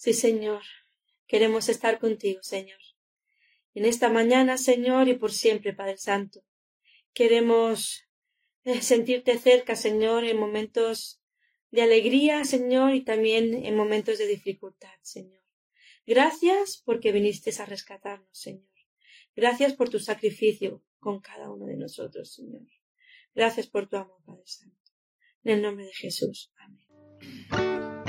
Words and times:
Sí, 0.00 0.14
Señor, 0.14 0.62
queremos 1.26 1.68
estar 1.68 1.98
contigo, 1.98 2.42
Señor. 2.42 2.80
En 3.74 3.84
esta 3.84 4.08
mañana, 4.08 4.56
Señor, 4.56 5.08
y 5.08 5.14
por 5.14 5.30
siempre, 5.30 5.74
Padre 5.74 5.98
Santo. 5.98 6.42
Queremos 7.12 8.04
eh, 8.64 8.80
sentirte 8.80 9.36
cerca, 9.36 9.76
Señor, 9.76 10.24
en 10.24 10.38
momentos 10.38 11.20
de 11.70 11.82
alegría, 11.82 12.46
Señor, 12.46 12.94
y 12.94 13.02
también 13.04 13.52
en 13.52 13.76
momentos 13.76 14.16
de 14.16 14.26
dificultad, 14.26 14.94
Señor. 15.02 15.42
Gracias 16.06 16.82
porque 16.82 17.12
viniste 17.12 17.52
a 17.60 17.66
rescatarnos, 17.66 18.30
Señor. 18.32 18.72
Gracias 19.36 19.74
por 19.74 19.90
tu 19.90 19.98
sacrificio 19.98 20.82
con 20.98 21.20
cada 21.20 21.50
uno 21.50 21.66
de 21.66 21.76
nosotros, 21.76 22.32
Señor. 22.32 22.66
Gracias 23.34 23.66
por 23.66 23.86
tu 23.86 23.98
amor, 23.98 24.16
Padre 24.24 24.46
Santo. 24.46 24.92
En 25.44 25.56
el 25.56 25.62
nombre 25.62 25.84
de 25.84 25.92
Jesús. 25.92 26.54
Amén. 26.56 28.00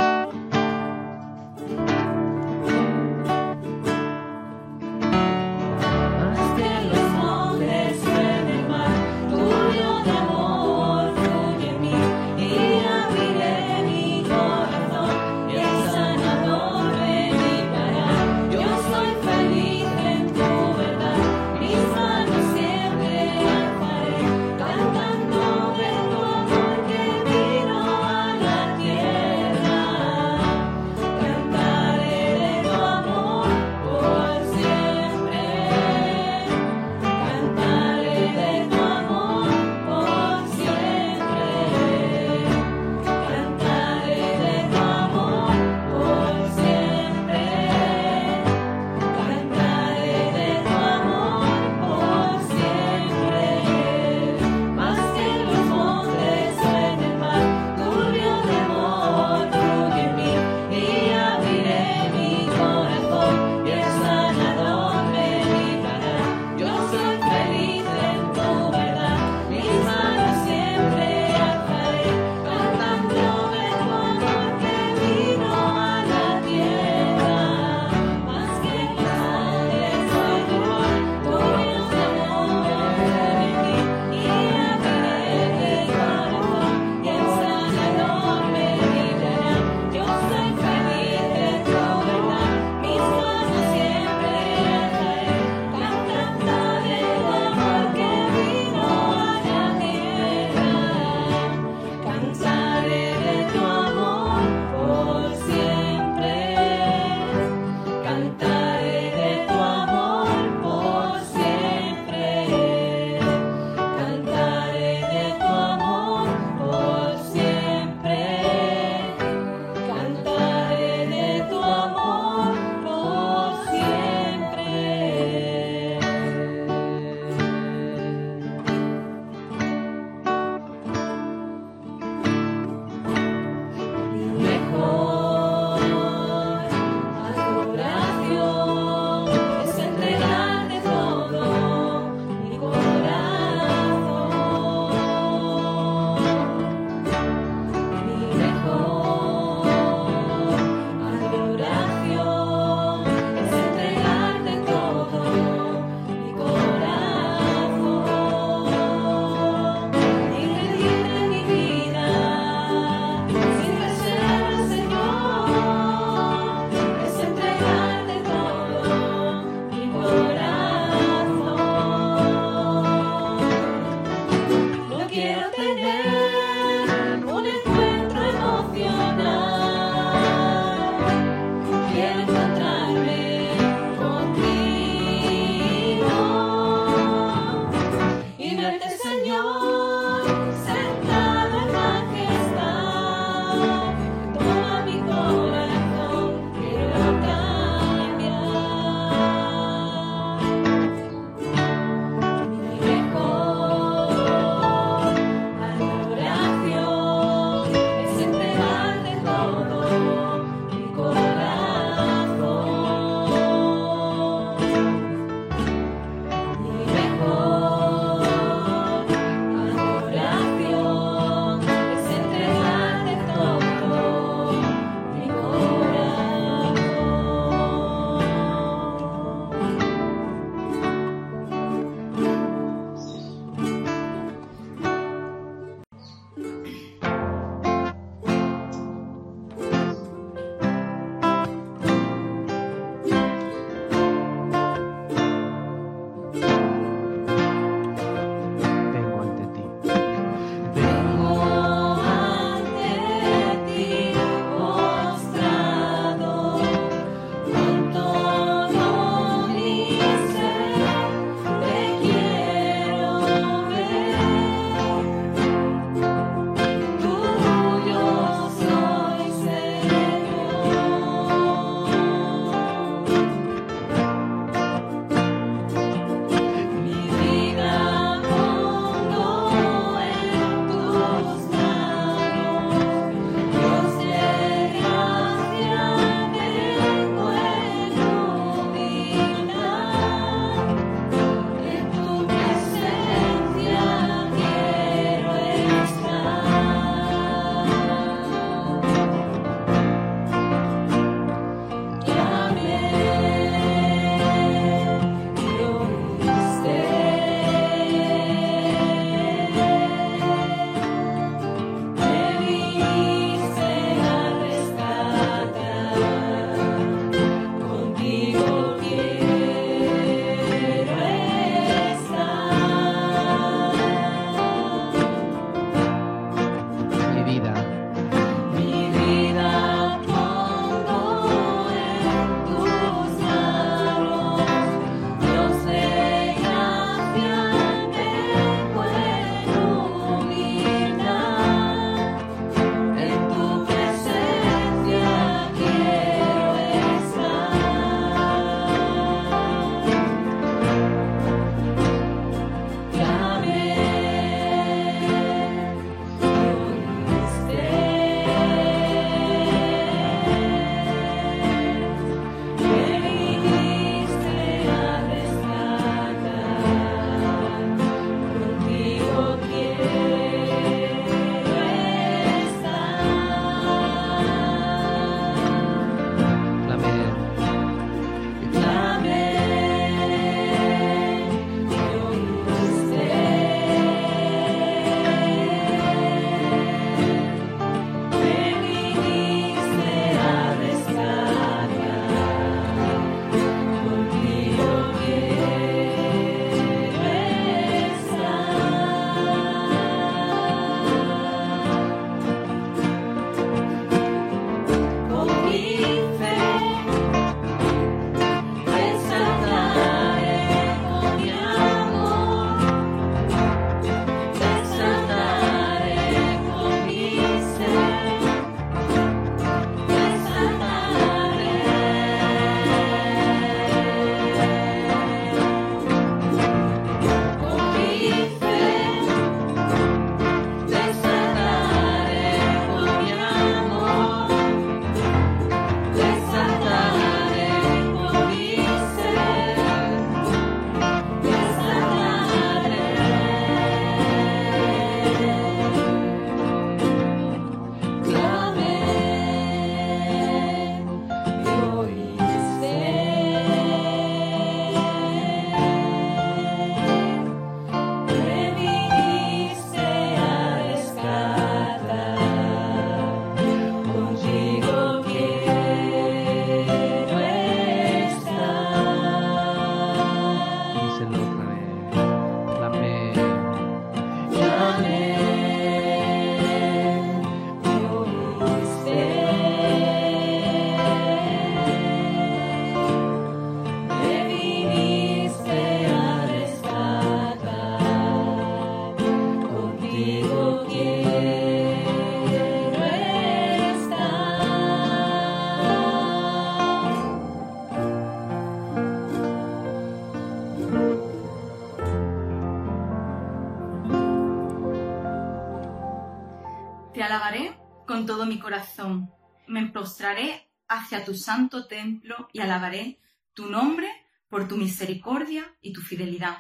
Tu 511.12 511.18
santo 511.18 511.68
templo 511.68 512.30
y 512.32 512.40
alabaré 512.40 513.02
tu 513.34 513.48
nombre 513.48 513.90
por 514.30 514.48
tu 514.48 514.56
misericordia 514.56 515.44
y 515.60 515.74
tu 515.74 515.82
fidelidad. 515.82 516.38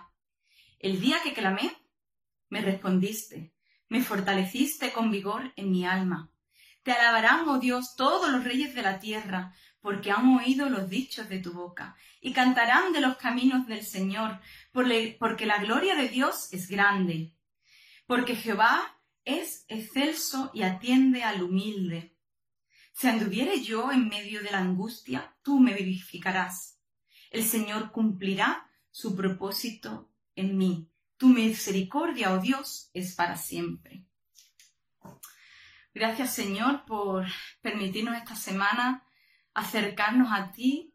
El 0.79 1.01
día 1.01 1.17
que 1.21 1.33
clamé, 1.33 1.75
me 2.47 2.61
respondiste, 2.61 3.53
me 3.89 4.01
fortaleciste 4.01 4.93
con 4.93 5.11
vigor 5.11 5.51
en 5.57 5.71
mi 5.71 5.85
alma. 5.85 6.31
Te 6.83 6.93
alabarán, 6.93 7.49
oh 7.49 7.59
Dios, 7.59 7.97
todos 7.97 8.31
los 8.31 8.45
reyes 8.45 8.73
de 8.73 8.81
la 8.81 8.99
tierra, 8.99 9.53
porque 9.81 10.09
han 10.09 10.37
oído 10.37 10.69
los 10.69 10.89
dichos 10.89 11.27
de 11.27 11.39
tu 11.39 11.51
boca, 11.51 11.97
y 12.21 12.31
cantarán 12.31 12.93
de 12.93 13.01
los 13.01 13.17
caminos 13.17 13.67
del 13.67 13.85
Señor, 13.85 14.39
porque 14.71 15.45
la 15.45 15.57
gloria 15.57 15.95
de 15.95 16.07
Dios 16.07 16.47
es 16.53 16.69
grande. 16.69 17.35
Porque 18.07 18.37
Jehová 18.37 18.97
es 19.25 19.65
excelso 19.67 20.49
y 20.53 20.63
atiende 20.63 21.23
al 21.23 21.43
humilde. 21.43 22.15
Si 22.91 23.07
anduviere 23.07 23.61
yo 23.61 23.91
en 23.91 24.07
medio 24.07 24.43
de 24.43 24.51
la 24.51 24.59
angustia, 24.59 25.35
tú 25.41 25.59
me 25.59 25.73
vivificarás. 25.73 26.79
El 27.29 27.43
Señor 27.43 27.91
cumplirá 27.91 28.69
su 28.91 29.15
propósito 29.15 30.11
en 30.35 30.57
mí. 30.57 30.89
Tu 31.17 31.27
misericordia, 31.27 32.33
oh 32.33 32.39
Dios, 32.39 32.89
es 32.93 33.15
para 33.15 33.37
siempre. 33.37 34.05
Gracias, 35.93 36.33
Señor, 36.33 36.85
por 36.85 37.25
permitirnos 37.61 38.15
esta 38.15 38.35
semana 38.35 39.05
acercarnos 39.53 40.31
a 40.31 40.51
ti 40.51 40.93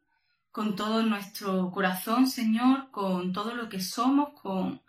con 0.51 0.75
todo 0.75 1.03
nuestro 1.03 1.71
corazón, 1.71 2.27
Señor, 2.27 2.91
con 2.91 3.33
todo 3.33 3.55
lo 3.55 3.69
que 3.69 3.81
somos, 3.81 4.31
con, 4.41 4.83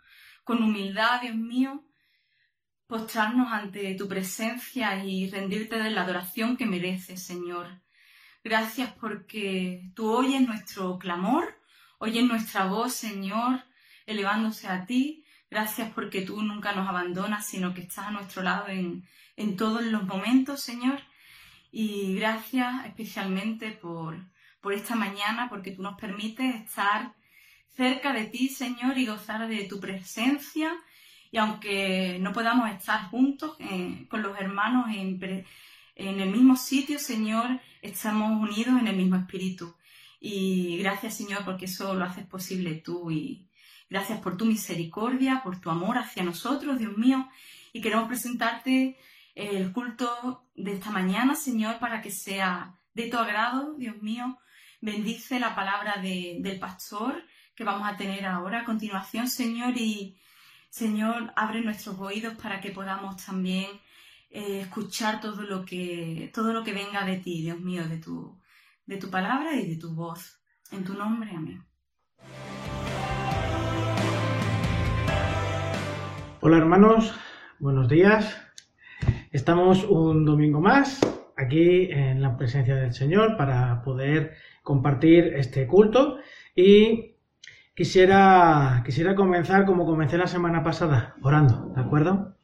con 0.44 0.62
humildad, 0.62 1.20
Dios 1.20 1.36
mío, 1.36 1.84
postrarnos 2.88 3.52
ante 3.52 3.94
tu 3.94 4.08
presencia 4.08 5.04
y 5.04 5.30
rendirte 5.30 5.78
de 5.78 5.90
la 5.90 6.02
adoración 6.02 6.56
que 6.56 6.66
mereces, 6.66 7.22
Señor. 7.22 7.68
Gracias 8.42 8.92
porque 8.98 9.92
tú 9.94 10.10
oyes 10.10 10.40
nuestro 10.40 10.98
clamor, 10.98 11.60
oyes 11.98 12.24
nuestra 12.24 12.64
voz, 12.64 12.94
Señor, 12.94 13.62
elevándose 14.06 14.68
a 14.68 14.86
ti. 14.86 15.24
Gracias 15.50 15.92
porque 15.94 16.22
tú 16.22 16.42
nunca 16.42 16.72
nos 16.72 16.88
abandonas, 16.88 17.46
sino 17.46 17.74
que 17.74 17.82
estás 17.82 18.06
a 18.06 18.10
nuestro 18.10 18.42
lado 18.42 18.68
en, 18.68 19.06
en 19.36 19.56
todos 19.56 19.82
los 19.84 20.04
momentos, 20.04 20.62
Señor. 20.62 21.02
Y 21.70 22.14
gracias 22.14 22.86
especialmente 22.86 23.70
por, 23.72 24.16
por 24.62 24.72
esta 24.72 24.94
mañana, 24.94 25.50
porque 25.50 25.72
tú 25.72 25.82
nos 25.82 26.00
permites 26.00 26.54
estar 26.54 27.14
cerca 27.76 28.14
de 28.14 28.24
ti, 28.24 28.48
Señor, 28.48 28.96
y 28.96 29.04
gozar 29.04 29.46
de 29.46 29.64
tu 29.64 29.78
presencia 29.78 30.74
y 31.30 31.38
aunque 31.38 32.18
no 32.20 32.32
podamos 32.32 32.70
estar 32.70 33.08
juntos 33.10 33.56
eh, 33.58 34.06
con 34.08 34.22
los 34.22 34.38
hermanos 34.38 34.86
en, 34.90 35.44
en, 35.94 36.20
el 36.20 36.30
mismo 36.30 36.56
sitio, 36.56 36.98
Señor, 36.98 37.60
estamos 37.82 38.30
unidos 38.40 38.80
en 38.80 38.88
el 38.88 38.96
mismo 38.96 39.16
espíritu. 39.16 39.74
Y 40.20 40.78
gracias, 40.78 41.16
Señor, 41.16 41.44
porque 41.44 41.66
eso 41.66 41.94
lo 41.94 42.04
haces 42.04 42.26
posible 42.26 42.74
tú. 42.76 43.10
Y 43.10 43.46
gracias 43.90 44.20
por 44.20 44.36
tu 44.36 44.46
misericordia, 44.46 45.42
por 45.44 45.60
tu 45.60 45.70
amor 45.70 45.98
hacia 45.98 46.22
nosotros, 46.22 46.78
Dios 46.78 46.96
mío. 46.96 47.28
Y 47.72 47.80
queremos 47.80 48.08
presentarte 48.08 48.96
el 49.34 49.72
culto 49.72 50.48
de 50.56 50.72
esta 50.72 50.90
mañana, 50.90 51.34
Señor, 51.34 51.78
para 51.78 52.00
que 52.00 52.10
sea 52.10 52.74
de 52.94 53.08
tu 53.08 53.18
agrado, 53.18 53.74
Dios 53.74 54.02
mío. 54.02 54.38
Bendice 54.80 55.38
la 55.38 55.54
palabra 55.54 55.96
del 56.00 56.58
pastor 56.58 57.22
que 57.54 57.64
vamos 57.64 57.88
a 57.88 57.96
tener 57.96 58.24
ahora 58.24 58.60
a 58.60 58.64
continuación, 58.64 59.28
Señor, 59.28 59.76
y 59.76 60.16
Señor, 60.70 61.32
abre 61.34 61.62
nuestros 61.62 61.98
oídos 61.98 62.34
para 62.34 62.60
que 62.60 62.70
podamos 62.70 63.24
también 63.24 63.66
eh, 64.30 64.60
escuchar 64.60 65.20
todo 65.20 65.42
lo, 65.42 65.64
que, 65.64 66.30
todo 66.34 66.52
lo 66.52 66.62
que 66.62 66.74
venga 66.74 67.04
de 67.04 67.16
ti, 67.16 67.42
Dios 67.42 67.58
mío, 67.58 67.88
de 67.88 67.96
tu, 67.96 68.38
de 68.84 68.98
tu 68.98 69.10
palabra 69.10 69.56
y 69.56 69.66
de 69.66 69.76
tu 69.76 69.94
voz. 69.94 70.40
En 70.70 70.84
tu 70.84 70.92
nombre, 70.92 71.30
amén. 71.30 71.64
Hola 76.40 76.58
hermanos, 76.58 77.14
buenos 77.58 77.88
días. 77.88 78.40
Estamos 79.32 79.84
un 79.84 80.24
domingo 80.24 80.60
más 80.60 81.00
aquí 81.36 81.90
en 81.90 82.20
la 82.20 82.36
presencia 82.36 82.76
del 82.76 82.92
Señor 82.92 83.36
para 83.36 83.82
poder 83.82 84.36
compartir 84.62 85.34
este 85.34 85.66
culto 85.66 86.18
y 86.54 87.17
Quisiera, 87.78 88.82
quisiera 88.84 89.14
comenzar 89.14 89.64
como 89.64 89.86
comencé 89.86 90.18
la 90.18 90.26
semana 90.26 90.64
pasada, 90.64 91.14
orando, 91.22 91.72
¿de 91.76 91.80
acuerdo? 91.80 92.34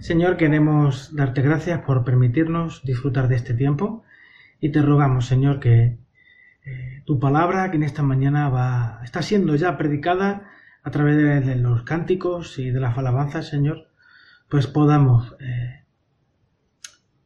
Señor, 0.00 0.36
queremos 0.36 1.16
darte 1.16 1.40
gracias 1.40 1.80
por 1.80 2.04
permitirnos 2.04 2.82
disfrutar 2.84 3.28
de 3.28 3.36
este 3.36 3.54
tiempo 3.54 4.04
y 4.60 4.68
te 4.68 4.82
rogamos, 4.82 5.24
Señor, 5.24 5.60
que 5.60 5.96
eh, 6.66 7.02
tu 7.06 7.18
palabra 7.18 7.70
que 7.70 7.78
en 7.78 7.84
esta 7.84 8.02
mañana 8.02 8.50
va, 8.50 9.00
está 9.02 9.22
siendo 9.22 9.56
ya 9.56 9.78
predicada 9.78 10.50
a 10.82 10.90
través 10.90 11.46
de, 11.46 11.56
los 11.56 11.84
cánticos 11.84 12.58
y 12.58 12.70
de 12.70 12.80
las 12.80 12.98
alabanzas, 12.98 13.48
Señor, 13.48 13.88
pues 14.50 14.66
podamos 14.66 15.36
eh, 15.40 15.84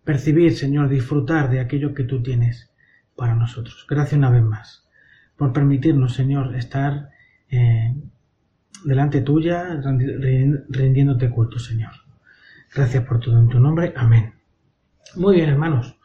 percibir, 0.05 0.55
Señor, 0.55 0.89
disfrutar 0.89 1.51
de 1.51 1.59
aquello 1.59 1.95
que 1.95 2.05
tú 2.05 2.23
tienes 2.23 2.71
para 3.17 3.35
nosotros. 3.35 3.85
Gracias 3.91 4.19
una 4.19 4.31
vez 4.31 4.45
más 4.45 4.89
por 5.37 5.53
permitirnos, 5.53 6.15
Señor, 6.15 6.55
estar 6.55 7.13
eh, 7.55 7.95
delante 8.85 9.23
tuya, 9.23 9.81
rindiéndote 10.69 11.31
culto, 11.31 11.59
Señor. 11.59 11.93
Gracias 12.75 13.05
por 13.05 13.21
todo 13.21 13.39
en 13.39 13.49
tu 13.49 13.61
nombre. 13.61 13.93
Amén. 13.97 14.35
Muy 15.17 15.37
bien, 15.37 15.51
hermanos. 15.51 15.97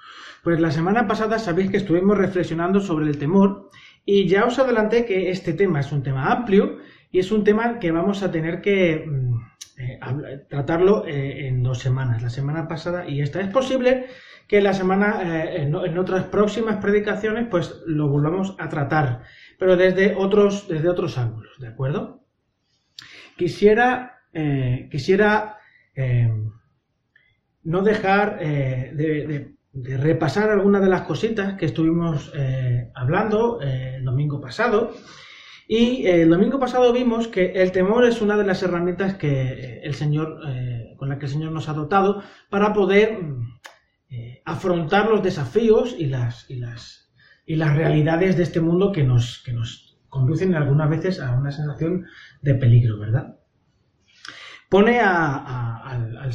Pues 0.44 0.60
la 0.60 0.72
semana 0.72 1.08
pasada 1.08 1.40
sabéis 1.40 1.72
que 1.72 1.78
estuvimos 1.78 2.18
reflexionando 2.18 2.80
sobre 2.80 3.08
el 3.08 3.18
temor 3.18 3.70
y 4.06 4.28
ya 4.28 4.46
os 4.46 4.60
adelanté 4.60 5.06
que 5.06 5.32
este 5.32 5.54
tema 5.54 5.82
es 5.82 5.92
un 5.92 6.04
tema 6.04 6.32
amplio 6.32 6.78
y 7.12 7.20
es 7.20 7.32
un 7.32 7.44
tema 7.44 7.80
que 7.80 7.92
vamos 7.92 8.24
a 8.24 8.32
tener 8.32 8.62
que 8.62 9.06
mm, 9.06 9.36
eh, 9.78 10.46
tratarlo 10.50 11.06
eh, 11.06 11.48
en 11.48 11.64
dos 11.64 11.80
semanas, 11.80 12.22
la 12.22 12.30
semana 12.30 12.68
pasada 12.68 13.08
y 13.08 13.22
esta. 13.22 13.42
Es 13.42 13.50
posible 13.50 14.06
que 14.48 14.62
la 14.62 14.74
semana, 14.74 15.56
en, 15.56 15.76
en, 15.76 15.98
otras 15.98 16.26
próximas 16.26 16.78
predicaciones, 16.78 17.48
pues 17.52 17.82
lo 17.86 18.08
volvamos 18.08 18.56
a 18.58 18.70
tratar 18.70 19.22
pero 19.60 19.76
desde 19.76 20.16
otros, 20.16 20.68
desde 20.70 20.90
otros 20.90 21.18
ángulos, 21.18 21.60
¿de 21.60 21.68
acuerdo? 21.68 22.24
Quisiera, 23.38 24.22
eh, 24.34 24.88
quisiera 24.90 25.58
eh, 25.94 26.34
no 27.64 27.82
dejar 27.82 28.38
eh, 28.40 28.92
de, 28.96 29.56
repasar 29.98 30.50
algunas 30.50 30.82
de 30.82 30.90
las 30.90 31.02
cositas 31.02 31.56
que 31.56 31.68
estuvimos 31.68 32.34
hablando 32.96 33.62
el 33.62 34.04
domingo 34.04 34.42
pasado. 34.42 34.94
Y 35.68 36.08
el 36.08 36.30
domingo 36.30 36.60
pasado 36.60 36.92
vimos 36.92 37.28
que 37.28 37.52
el 37.52 37.72
temor 37.72 38.04
es 38.04 38.22
una 38.22 38.36
de 38.36 38.46
las 38.46 38.64
herramientas 38.64 39.14
que 39.14 39.80
el 39.84 39.94
Señor, 39.94 40.42
con 40.98 41.08
la 41.08 41.20
que 41.20 41.28
el 41.28 41.32
Señor 41.32 41.52
nos 41.52 41.70
ha 41.70 41.74
dotado 41.74 42.24
para 42.50 42.74
poder 42.74 43.20
afrontar 44.44 45.08
los 45.08 45.22
desafíos 45.22 45.96
y 45.98 46.08
las, 46.08 46.50
y 46.50 46.56
las 46.56 47.09
y 47.50 47.56
las 47.56 47.76
realidades 47.76 48.38
de 48.38 48.44
este 48.44 48.62
mundo 48.62 48.92
que 48.92 49.04
nos, 49.04 49.42
que 49.44 49.54
nos 49.54 49.98
conducen 50.08 50.54
algunas 50.54 50.88
veces 50.88 51.20
a 51.20 51.32
una 51.32 51.50
sensación 51.50 52.06
de 52.44 52.54
peligro, 52.54 53.00
¿verdad? 53.00 53.40
Pone 54.70 55.00
al, 55.00 56.32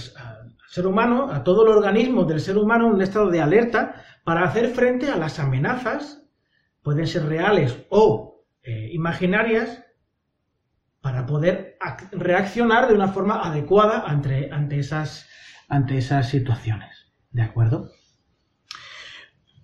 ser 0.66 0.88
humano, 0.88 1.30
a 1.30 1.44
todo 1.44 1.64
el 1.64 1.73
organismo 1.73 2.25
del 2.25 2.40
ser 2.40 2.59
humano 2.59 2.88
en 2.88 2.94
un 2.94 3.02
estado 3.02 3.30
de 3.30 3.40
alerta 3.40 4.02
para 4.25 4.42
hacer 4.42 4.71
frente 4.71 5.09
a 5.09 5.16
las 5.16 5.38
amenazas, 5.38 6.26
pueden 6.83 7.06
ser 7.06 7.26
reales 7.26 7.87
o 7.90 8.44
eh, 8.64 8.88
imaginarias, 8.92 9.85
para 11.00 11.26
poder 11.26 11.78
reaccionar 12.11 12.88
de 12.88 12.94
una 12.94 13.06
forma 13.06 13.40
adecuada 13.40 14.02
ante, 14.04 14.50
ante, 14.50 14.80
esas, 14.80 15.28
ante 15.68 15.97
esas 15.97 16.28
situaciones. 16.28 17.14
¿De 17.30 17.42
acuerdo? 17.42 17.92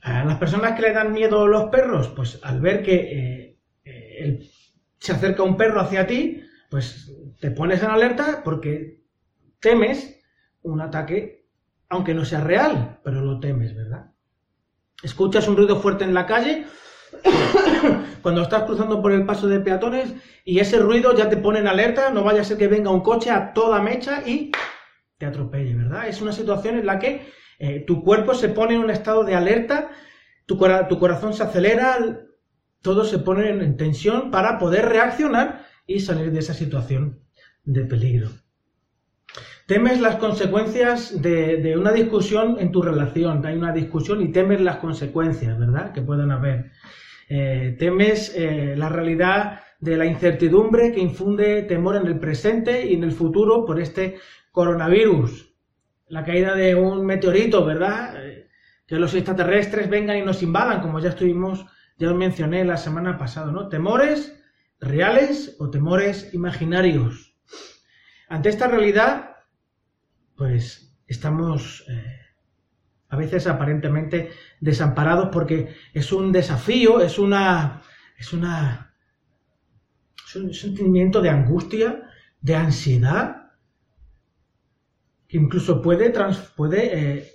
A 0.02 0.24
las 0.24 0.38
personas 0.38 0.72
que 0.72 0.82
le 0.82 0.92
dan 0.92 1.12
miedo 1.12 1.46
los 1.46 1.70
perros, 1.70 2.08
pues 2.08 2.40
al 2.42 2.60
ver 2.60 2.82
que 2.82 2.94
eh, 2.94 3.58
eh, 3.84 4.50
se 4.98 5.12
acerca 5.12 5.42
un 5.42 5.56
perro 5.56 5.80
hacia 5.80 6.06
ti, 6.06 6.42
pues 6.70 7.12
te 7.40 7.50
pones 7.50 7.82
en 7.82 7.90
alerta 7.90 8.42
porque 8.42 9.02
temes 9.60 10.22
un 10.62 10.80
ataque, 10.80 11.46
aunque 11.88 12.14
no 12.14 12.24
sea 12.24 12.40
real, 12.40 13.00
pero 13.04 13.20
lo 13.20 13.40
temes, 13.40 13.74
¿verdad? 13.74 14.12
Escuchas 15.02 15.48
un 15.48 15.56
ruido 15.56 15.80
fuerte 15.80 16.04
en 16.04 16.14
la 16.14 16.26
calle 16.26 16.66
cuando 18.22 18.42
estás 18.42 18.64
cruzando 18.64 19.02
por 19.02 19.12
el 19.12 19.24
paso 19.24 19.48
de 19.48 19.60
peatones 19.60 20.14
y 20.44 20.60
ese 20.60 20.78
ruido 20.78 21.16
ya 21.16 21.28
te 21.28 21.36
pone 21.36 21.58
en 21.58 21.68
alerta, 21.68 22.10
no 22.10 22.22
vaya 22.22 22.42
a 22.42 22.44
ser 22.44 22.56
que 22.56 22.68
venga 22.68 22.90
un 22.90 23.00
coche 23.00 23.30
a 23.30 23.52
toda 23.52 23.82
mecha 23.82 24.22
y 24.26 24.52
te 25.18 25.26
atropelle, 25.26 25.74
¿verdad? 25.74 26.08
Es 26.08 26.22
una 26.22 26.32
situación 26.32 26.78
en 26.78 26.86
la 26.86 26.98
que 26.98 27.26
eh, 27.60 27.84
tu 27.86 28.02
cuerpo 28.02 28.32
se 28.32 28.48
pone 28.48 28.74
en 28.74 28.80
un 28.80 28.90
estado 28.90 29.22
de 29.22 29.34
alerta, 29.34 29.90
tu, 30.46 30.56
corazón 30.56 31.34
se 31.34 31.42
acelera, 31.42 31.98
todo 32.80 33.04
se 33.04 33.18
pone 33.18 33.50
en 33.50 33.76
tensión 33.76 34.30
para 34.30 34.58
poder 34.58 34.86
reaccionar 34.86 35.66
y 35.86 36.00
salir 36.00 36.32
de 36.32 36.38
esa 36.38 36.54
situación 36.54 37.20
de 37.64 37.84
peligro. 37.84 38.30
Temes 39.66 40.00
las 40.00 40.16
consecuencias 40.16 41.20
de, 41.20 41.76
una 41.76 41.92
discusión 41.92 42.56
en 42.58 42.72
tu 42.72 42.80
relación. 42.80 43.44
Hay 43.44 43.56
una 43.56 43.72
discusión 43.72 44.22
y 44.22 44.32
temes 44.32 44.62
las 44.62 44.76
consecuencias, 44.76 45.58
¿verdad? 45.58 45.92
Que 45.92 46.00
puedan 46.00 46.32
haber. 46.32 46.72
Eh, 47.28 47.76
temes 47.78 48.34
eh, 48.36 48.74
la 48.74 48.88
realidad 48.88 49.60
de 49.78 49.98
la 49.98 50.06
incertidumbre 50.06 50.92
que 50.92 51.00
infunde 51.00 51.62
temor 51.62 51.96
en 51.96 52.06
el 52.06 52.18
presente 52.18 52.90
y 52.90 52.94
en 52.94 53.04
el 53.04 53.12
futuro 53.12 53.66
por 53.66 53.78
este 53.78 54.16
coronavirus. 54.50 55.49
La 56.10 56.24
caída 56.24 56.54
de 56.54 56.74
un 56.74 57.06
meteorito, 57.06 57.64
¿verdad? 57.64 58.14
Eh, 58.24 58.48
que 58.86 58.96
los 58.96 59.14
extraterrestres 59.14 59.88
vengan 59.88 60.18
y 60.18 60.22
nos 60.22 60.42
invadan, 60.42 60.82
como 60.82 61.00
ya 61.00 61.10
estuvimos, 61.10 61.64
ya 61.96 62.08
lo 62.08 62.16
mencioné 62.16 62.64
la 62.64 62.76
semana 62.76 63.16
pasada, 63.16 63.50
¿no? 63.52 63.68
Temores 63.68 64.36
reales 64.80 65.56
o 65.58 65.70
temores 65.70 66.34
imaginarios. 66.34 67.34
Ante 68.28 68.48
esta 68.48 68.66
realidad, 68.66 69.36
pues 70.36 70.96
estamos 71.06 71.84
eh, 71.88 72.20
a 73.08 73.16
veces 73.16 73.46
aparentemente 73.46 74.30
desamparados 74.60 75.28
porque 75.32 75.74
es 75.92 76.12
un 76.12 76.32
desafío, 76.32 77.00
es 77.00 77.18
una, 77.18 77.82
es 78.18 78.32
una, 78.32 78.94
es 80.26 80.36
un 80.36 80.54
sentimiento 80.54 81.20
de 81.20 81.30
angustia, 81.30 82.02
de 82.40 82.56
ansiedad, 82.56 83.39
que 85.30 85.38
incluso 85.38 85.80
puede, 85.80 86.12
puede 86.56 87.18
eh, 87.18 87.32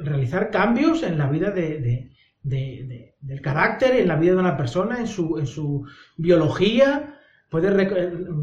realizar 0.00 0.50
cambios 0.50 1.02
en 1.02 1.16
la 1.16 1.30
vida 1.30 1.50
de, 1.50 2.10
del 2.42 3.40
carácter, 3.40 3.96
en 3.96 4.08
la 4.08 4.16
vida 4.16 4.32
de 4.32 4.40
una 4.40 4.56
persona, 4.56 4.98
en 4.98 5.06
su, 5.06 5.38
en 5.38 5.46
su 5.46 5.86
biología, 6.16 7.20
puede 7.48 7.70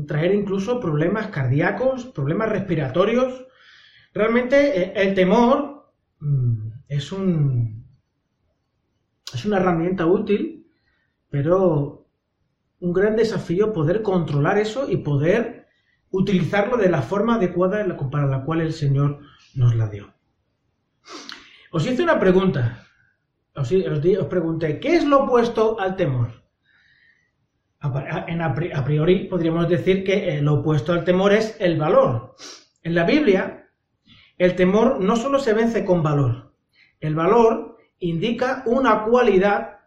traer 0.08 0.34
incluso 0.34 0.80
problemas 0.80 1.28
cardíacos, 1.28 2.06
problemas 2.06 2.50
respiratorios, 2.50 3.48
Realmente 4.18 4.82
eh, 4.82 4.94
el 4.96 5.14
temor 5.14 5.92
mm, 6.20 6.70
es 6.88 7.12
un 7.12 7.86
es 9.32 9.46
una 9.46 9.58
herramienta 9.58 10.08
útil, 10.08 10.66
pero 11.30 12.08
un 12.80 12.94
gran 12.94 13.16
desafío 13.16 13.74
poder 13.74 14.02
controlar 14.02 14.58
eso 14.58 14.90
y 14.90 14.98
poder 14.98 15.57
utilizarlo 16.12 16.78
de 16.78 16.89
la 16.89 17.02
forma 17.02 17.36
adecuada 17.36 17.86
para 18.12 18.28
la 18.28 18.43
cual 18.43 18.62
el 18.62 18.74
Señor 18.74 19.20
nos 19.56 19.76
la 19.76 19.88
dio. 19.88 20.13
Os 21.72 21.86
hice 21.86 22.04
una 22.04 22.20
pregunta. 22.20 22.84
Os, 23.56 23.70
pregunté, 24.30 24.80
¿qué 24.80 24.96
es 24.96 25.06
lo 25.06 25.24
opuesto 25.24 25.80
al 25.80 25.96
temor? 25.96 26.46
a 27.80 28.84
priori 28.84 29.26
podríamos 29.26 29.70
decir 29.70 30.04
que 30.04 30.38
eh, 30.38 30.41
lo 30.41 30.56
opuesto 30.56 30.93
al 30.93 31.04
temor 31.04 31.34
es 31.34 31.56
el 31.60 31.78
valor. 31.78 32.36
En 32.84 32.96
la 32.96 33.04
Biblia 33.04 33.70
el 34.38 34.56
temor 34.56 35.00
no 35.00 35.15
solo 35.15 35.39
se 35.39 35.54
vence 35.54 35.86
con 35.86 36.04
valor, 36.04 36.54
el 37.00 37.15
valor 37.15 37.78
indica 38.00 38.63
una 38.65 39.04
cualidad 39.04 39.80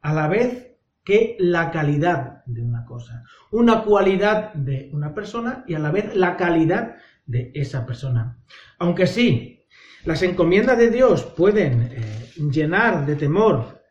a 0.00 0.12
la 0.12 0.28
vez 0.28 0.76
que 1.04 1.36
la 1.38 1.70
calidad 1.70 2.37
de 2.48 2.62
una 2.62 2.84
cosa, 2.84 3.24
una 3.50 3.82
cualidad 3.82 4.54
de 4.54 4.90
una 4.92 5.14
persona 5.14 5.64
y 5.66 5.74
a 5.74 5.78
la 5.78 5.90
vez 5.90 6.16
la 6.16 6.36
calidad 6.36 6.96
de 7.26 7.52
esa 7.54 7.86
persona. 7.86 8.38
Aunque 8.78 9.06
sí, 9.06 9.66
las 10.04 10.22
encomiendas 10.22 10.78
de 10.78 10.90
Dios 10.90 11.24
pueden 11.24 11.90
eh, 11.92 12.32
llenar 12.50 13.04
de 13.04 13.16
temor, 13.16 13.82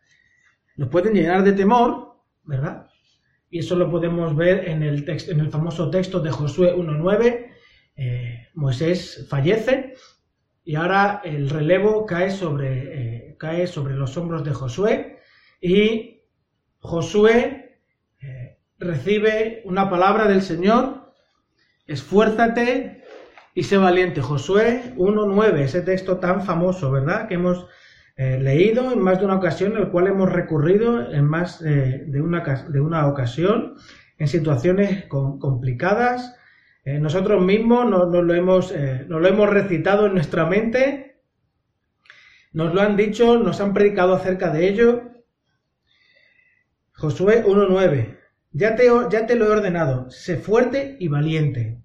nos 0.76 0.88
pueden 0.88 1.14
llenar 1.14 1.44
de 1.44 1.52
temor, 1.52 2.16
¿verdad? 2.44 2.88
Y 3.50 3.60
eso 3.60 3.76
lo 3.76 3.90
podemos 3.90 4.36
ver 4.36 4.68
en 4.68 4.82
el, 4.82 5.08
en 5.08 5.40
el 5.40 5.50
famoso 5.50 5.88
texto 5.90 6.20
de 6.20 6.30
Josué 6.30 6.74
1.9, 6.74 7.46
eh, 7.96 8.48
Moisés 8.54 9.26
fallece 9.28 9.94
y 10.64 10.74
ahora 10.74 11.22
el 11.24 11.48
relevo 11.48 12.04
cae 12.06 12.30
sobre, 12.30 13.28
eh, 13.28 13.36
cae 13.38 13.66
sobre 13.66 13.94
los 13.94 14.16
hombros 14.16 14.44
de 14.44 14.52
Josué 14.52 15.18
y 15.60 16.22
Josué 16.80 17.67
recibe 18.78 19.62
una 19.64 19.90
palabra 19.90 20.26
del 20.26 20.42
Señor, 20.42 21.12
esfuérzate 21.86 23.04
y 23.54 23.64
sé 23.64 23.76
valiente. 23.76 24.20
Josué 24.20 24.94
1.9, 24.96 25.58
ese 25.60 25.82
texto 25.82 26.18
tan 26.18 26.44
famoso, 26.44 26.90
¿verdad? 26.90 27.28
Que 27.28 27.34
hemos 27.34 27.66
leído 28.16 28.90
en 28.90 28.98
más 28.98 29.20
de 29.20 29.26
una 29.26 29.36
ocasión, 29.36 29.76
el 29.76 29.90
cual 29.90 30.08
hemos 30.08 30.32
recurrido 30.32 31.12
en 31.12 31.24
más 31.24 31.60
de, 31.60 32.20
una, 32.20 32.42
de, 32.68 32.80
una, 32.80 33.06
ocasión, 33.06 33.76
en 34.18 34.26
situaciones 34.26 35.06
complicadas, 35.06 36.34
eh, 36.88 36.98
nosotros 36.98 37.44
mismos 37.44 37.84
nos, 37.90 38.08
lo 38.10 38.32
hemos, 38.32 38.72
eh, 38.72 39.04
lo 39.08 39.26
hemos 39.28 39.50
recitado 39.50 40.06
en 40.06 40.14
nuestra 40.14 40.46
mente, 40.46 41.20
nos 42.54 42.72
lo 42.72 42.80
han 42.80 42.96
dicho, 42.96 43.38
nos 43.38 43.60
han 43.60 43.74
predicado 43.74 44.14
acerca 44.14 44.50
de 44.50 44.68
ello. 44.68 45.02
Josué 46.94 47.44
1.9. 47.44 48.16
Ya 48.52 48.76
te, 48.76 48.86
lo 49.36 49.46
he 49.46 49.50
ordenado, 49.50 50.10
sé 50.10 50.36
fuerte 50.36 50.96
y 50.98 51.08
valiente. 51.08 51.82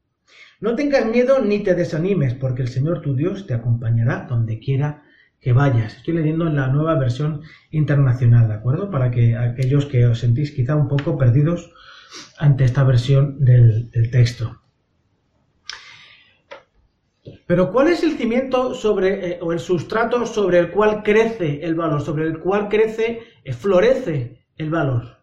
No 0.61 0.75
tengas 0.75 1.05
miedo 1.05 1.41
ni 1.41 1.59
te 1.59 1.75
desanimes, 1.75 2.33
porque 2.35 2.61
el 2.61 2.69
Señor 2.69 3.01
tu 3.01 3.15
Dios 3.15 3.45
te 3.47 3.53
acompañará 3.53 4.27
donde 4.29 4.59
quiera 4.59 5.03
que 5.41 5.51
vayas. 5.51 5.97
Estoy 5.97 6.13
leyendo 6.13 6.47
en 6.47 6.55
la 6.55 6.67
nueva 6.67 6.97
versión 6.97 7.41
internacional, 7.71 8.47
¿de 8.47 8.53
acuerdo? 8.53 8.89
Para 8.89 9.11
que 9.11 9.35
aquellos 9.35 9.85
que 9.85 10.05
os 10.05 10.19
sentís 10.19 10.51
quizá 10.51 10.75
un 10.75 10.87
poco 10.87 11.17
perdidos 11.17 11.71
ante 12.39 12.63
esta 12.63 12.83
versión 12.83 13.43
del 13.43 13.89
texto. 14.11 14.61
Pero 17.45 17.71
¿cuál 17.71 17.89
es 17.89 18.03
el 18.03 18.17
cimiento 18.17 18.73
sobre, 18.73 19.31
eh, 19.31 19.39
o 19.41 19.51
el 19.51 19.59
sustrato 19.59 20.25
sobre 20.25 20.59
el 20.59 20.71
cual 20.71 21.03
crece 21.03 21.63
el 21.63 21.75
valor, 21.75 22.01
sobre 22.01 22.25
el 22.25 22.39
cual 22.39 22.69
crece, 22.69 23.21
eh, 23.43 23.53
florece 23.53 24.45
el 24.57 24.69
valor? 24.69 25.22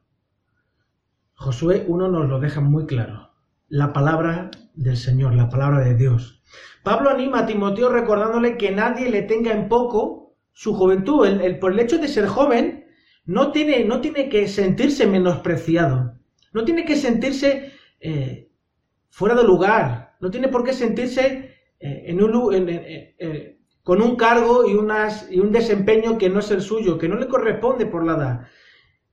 Josué 1.41 1.87
1 1.89 2.09
nos 2.09 2.29
lo 2.29 2.39
deja 2.39 2.61
muy 2.61 2.85
claro. 2.85 3.31
La 3.67 3.95
palabra 3.95 4.51
del 4.75 4.99
Señor, 4.99 5.35
la 5.35 5.49
palabra 5.49 5.81
de 5.81 5.95
Dios. 5.95 6.43
Pablo 6.83 7.09
anima 7.09 7.41
a 7.41 7.47
Timoteo 7.47 7.89
recordándole 7.89 8.59
que 8.59 8.73
nadie 8.73 9.09
le 9.09 9.23
tenga 9.23 9.51
en 9.51 9.67
poco 9.67 10.37
su 10.53 10.75
juventud. 10.75 11.27
El, 11.27 11.59
por 11.59 11.73
el 11.73 11.81
hecho 11.81 11.97
de 11.97 12.09
ser 12.09 12.27
joven, 12.27 12.85
no 13.25 13.53
tiene, 13.53 13.87
no 13.87 14.03
tiene 14.03 14.29
que 14.29 14.49
sentirse 14.49 15.07
menospreciado. 15.07 16.13
No 16.53 16.63
tiene 16.67 16.85
que 16.85 16.97
sentirse 16.97 17.73
eh, 18.01 18.51
fuera 19.09 19.35
de 19.35 19.45
lugar. 19.45 20.17
No 20.21 20.31
tiene 20.31 20.49
por 20.49 20.63
qué 20.63 20.75
sentirse 20.75 21.55
eh, 21.81 22.03
en 22.05 22.23
un, 22.23 22.69
eh, 22.69 23.59
con 23.83 24.03
un 24.03 24.15
cargo 24.17 24.69
y, 24.69 24.75
unas, 24.75 25.27
y 25.33 25.41
un 25.41 25.53
desempeño 25.53 26.19
que 26.19 26.29
no 26.29 26.41
es 26.41 26.51
el 26.51 26.61
suyo, 26.61 26.99
que 26.99 27.09
no 27.09 27.17
le 27.17 27.29
corresponde 27.29 27.87
por 27.87 28.05
la 28.05 28.17
edad. 28.17 28.41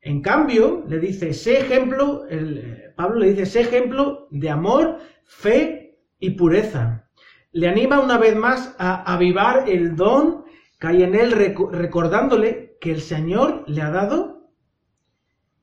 En 0.01 0.21
cambio, 0.21 0.85
le 0.87 0.99
dice, 0.99 1.33
sé 1.33 1.59
ejemplo, 1.59 2.25
el, 2.29 2.93
Pablo 2.95 3.19
le 3.19 3.29
dice, 3.31 3.45
sé 3.45 3.61
ejemplo 3.61 4.27
de 4.31 4.49
amor, 4.49 4.99
fe 5.25 5.99
y 6.19 6.31
pureza. 6.31 7.09
Le 7.51 7.67
anima 7.67 7.99
una 7.99 8.17
vez 8.17 8.35
más 8.35 8.75
a 8.77 9.13
avivar 9.13 9.67
el 9.67 9.95
don 9.95 10.45
que 10.79 10.87
hay 10.87 11.03
en 11.03 11.15
él, 11.15 11.31
recordándole 11.31 12.77
que 12.79 12.91
el 12.91 13.01
Señor 13.01 13.63
le 13.67 13.81
ha 13.81 13.89
dado 13.89 14.51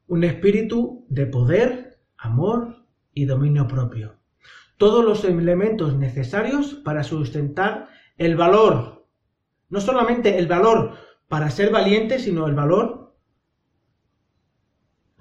un 0.07 0.25
espíritu 0.25 1.07
de 1.09 1.27
poder, 1.27 1.99
amor 2.17 2.85
y 3.13 3.25
dominio 3.25 3.69
propio 3.69 4.19
todos 4.77 5.05
los 5.05 5.25
elementos 5.25 5.97
necesarios 5.97 6.75
para 6.75 7.05
sustentar 7.05 7.89
el 8.17 8.37
valor. 8.37 9.07
No 9.69 9.81
solamente 9.81 10.39
el 10.39 10.47
valor 10.47 10.95
para 11.29 11.51
ser 11.51 11.71
valiente, 11.71 12.19
sino 12.19 12.47
el 12.47 12.55
valor 12.55 13.04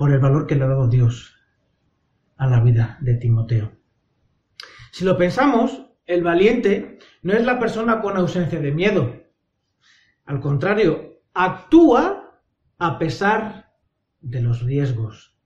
por 0.04 0.12
el 0.12 0.20
valor 0.20 0.48
que 0.48 0.56
le 0.56 0.66
ha 0.66 0.68
dado 0.68 0.89
Dios 0.89 1.34
a 2.36 2.46
la 2.48 2.60
vida 2.60 2.98
de 3.00 3.13
Timoteo. 3.13 3.72
Si 4.92 5.06
lo 5.06 5.18
pensamos, 5.18 5.82
el 6.06 6.22
valiente 6.22 7.00
no 7.22 7.32
es 7.32 7.46
la 7.46 7.58
persona 7.58 8.02
con 8.02 8.18
ausencia 8.18 8.60
de 8.60 8.74
miedo. 8.74 9.16
Al 10.26 10.42
contrario, 10.42 11.22
actúa 11.34 12.42
a 12.80 13.00
pesar 13.00 13.72
de 14.20 14.42
los 14.42 14.63
riesgos. 14.63 15.38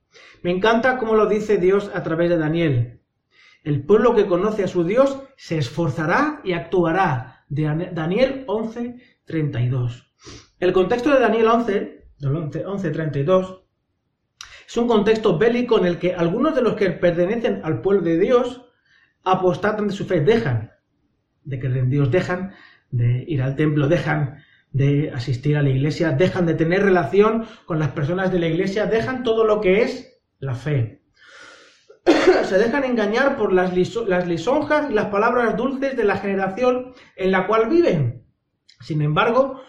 Me 0.42 0.50
encanta 0.50 0.98
cómo 0.98 1.14
lo 1.14 1.26
dice 1.26 1.58
Dios 1.58 1.92
a 1.94 2.02
través 2.02 2.28
de 2.28 2.38
Daniel. 2.38 3.00
El 3.62 3.86
pueblo 3.86 4.16
que 4.16 4.26
conoce 4.26 4.64
a 4.64 4.66
su 4.66 4.82
Dios 4.82 5.22
se 5.36 5.56
esforzará 5.56 6.40
y 6.42 6.54
actuará. 6.54 7.44
De 7.48 7.92
Daniel 7.92 8.42
11, 8.48 8.96
32. 9.24 10.16
El 10.58 10.72
contexto 10.72 11.10
de 11.10 11.20
Daniel 11.20 11.46
11, 11.46 12.08
11, 12.66 12.90
32, 12.90 13.67
es 14.68 14.76
un 14.76 14.86
contexto 14.86 15.38
bélico 15.38 15.78
en 15.78 15.86
el 15.86 15.98
que 15.98 16.12
algunos 16.12 16.54
de 16.54 16.60
los 16.60 16.74
que 16.74 16.90
pertenecen 16.90 17.62
al 17.64 17.80
pueblo 17.80 18.02
de 18.02 18.18
Dios 18.18 18.66
apostatan 19.24 19.88
de 19.88 19.94
su 19.94 20.04
fe, 20.04 20.20
dejan 20.20 20.72
de 21.44 21.58
creer 21.58 21.78
en 21.78 21.90
Dios, 21.90 22.10
dejan 22.10 22.52
de 22.90 23.24
ir 23.26 23.40
al 23.40 23.56
templo, 23.56 23.88
dejan 23.88 24.44
de 24.70 25.10
asistir 25.10 25.56
a 25.56 25.62
la 25.62 25.70
iglesia, 25.70 26.12
dejan 26.12 26.44
de 26.44 26.52
tener 26.52 26.82
relación 26.82 27.46
con 27.64 27.78
las 27.78 27.92
personas 27.92 28.30
de 28.30 28.40
la 28.40 28.48
iglesia, 28.48 28.84
dejan 28.84 29.22
todo 29.22 29.46
lo 29.46 29.62
que 29.62 29.80
es 29.80 30.20
la 30.38 30.54
fe. 30.54 31.00
se 32.44 32.58
dejan 32.58 32.84
engañar 32.84 33.38
por 33.38 33.54
las, 33.54 33.72
las 34.06 34.28
lisonjas 34.28 34.90
y 34.90 34.92
las 34.92 35.06
palabras 35.06 35.56
dulces 35.56 35.96
de 35.96 36.04
la 36.04 36.18
generación 36.18 36.92
en 37.16 37.30
la 37.30 37.46
cual 37.46 37.70
viven. 37.70 38.26
Sin 38.80 39.00
embargo, 39.00 39.62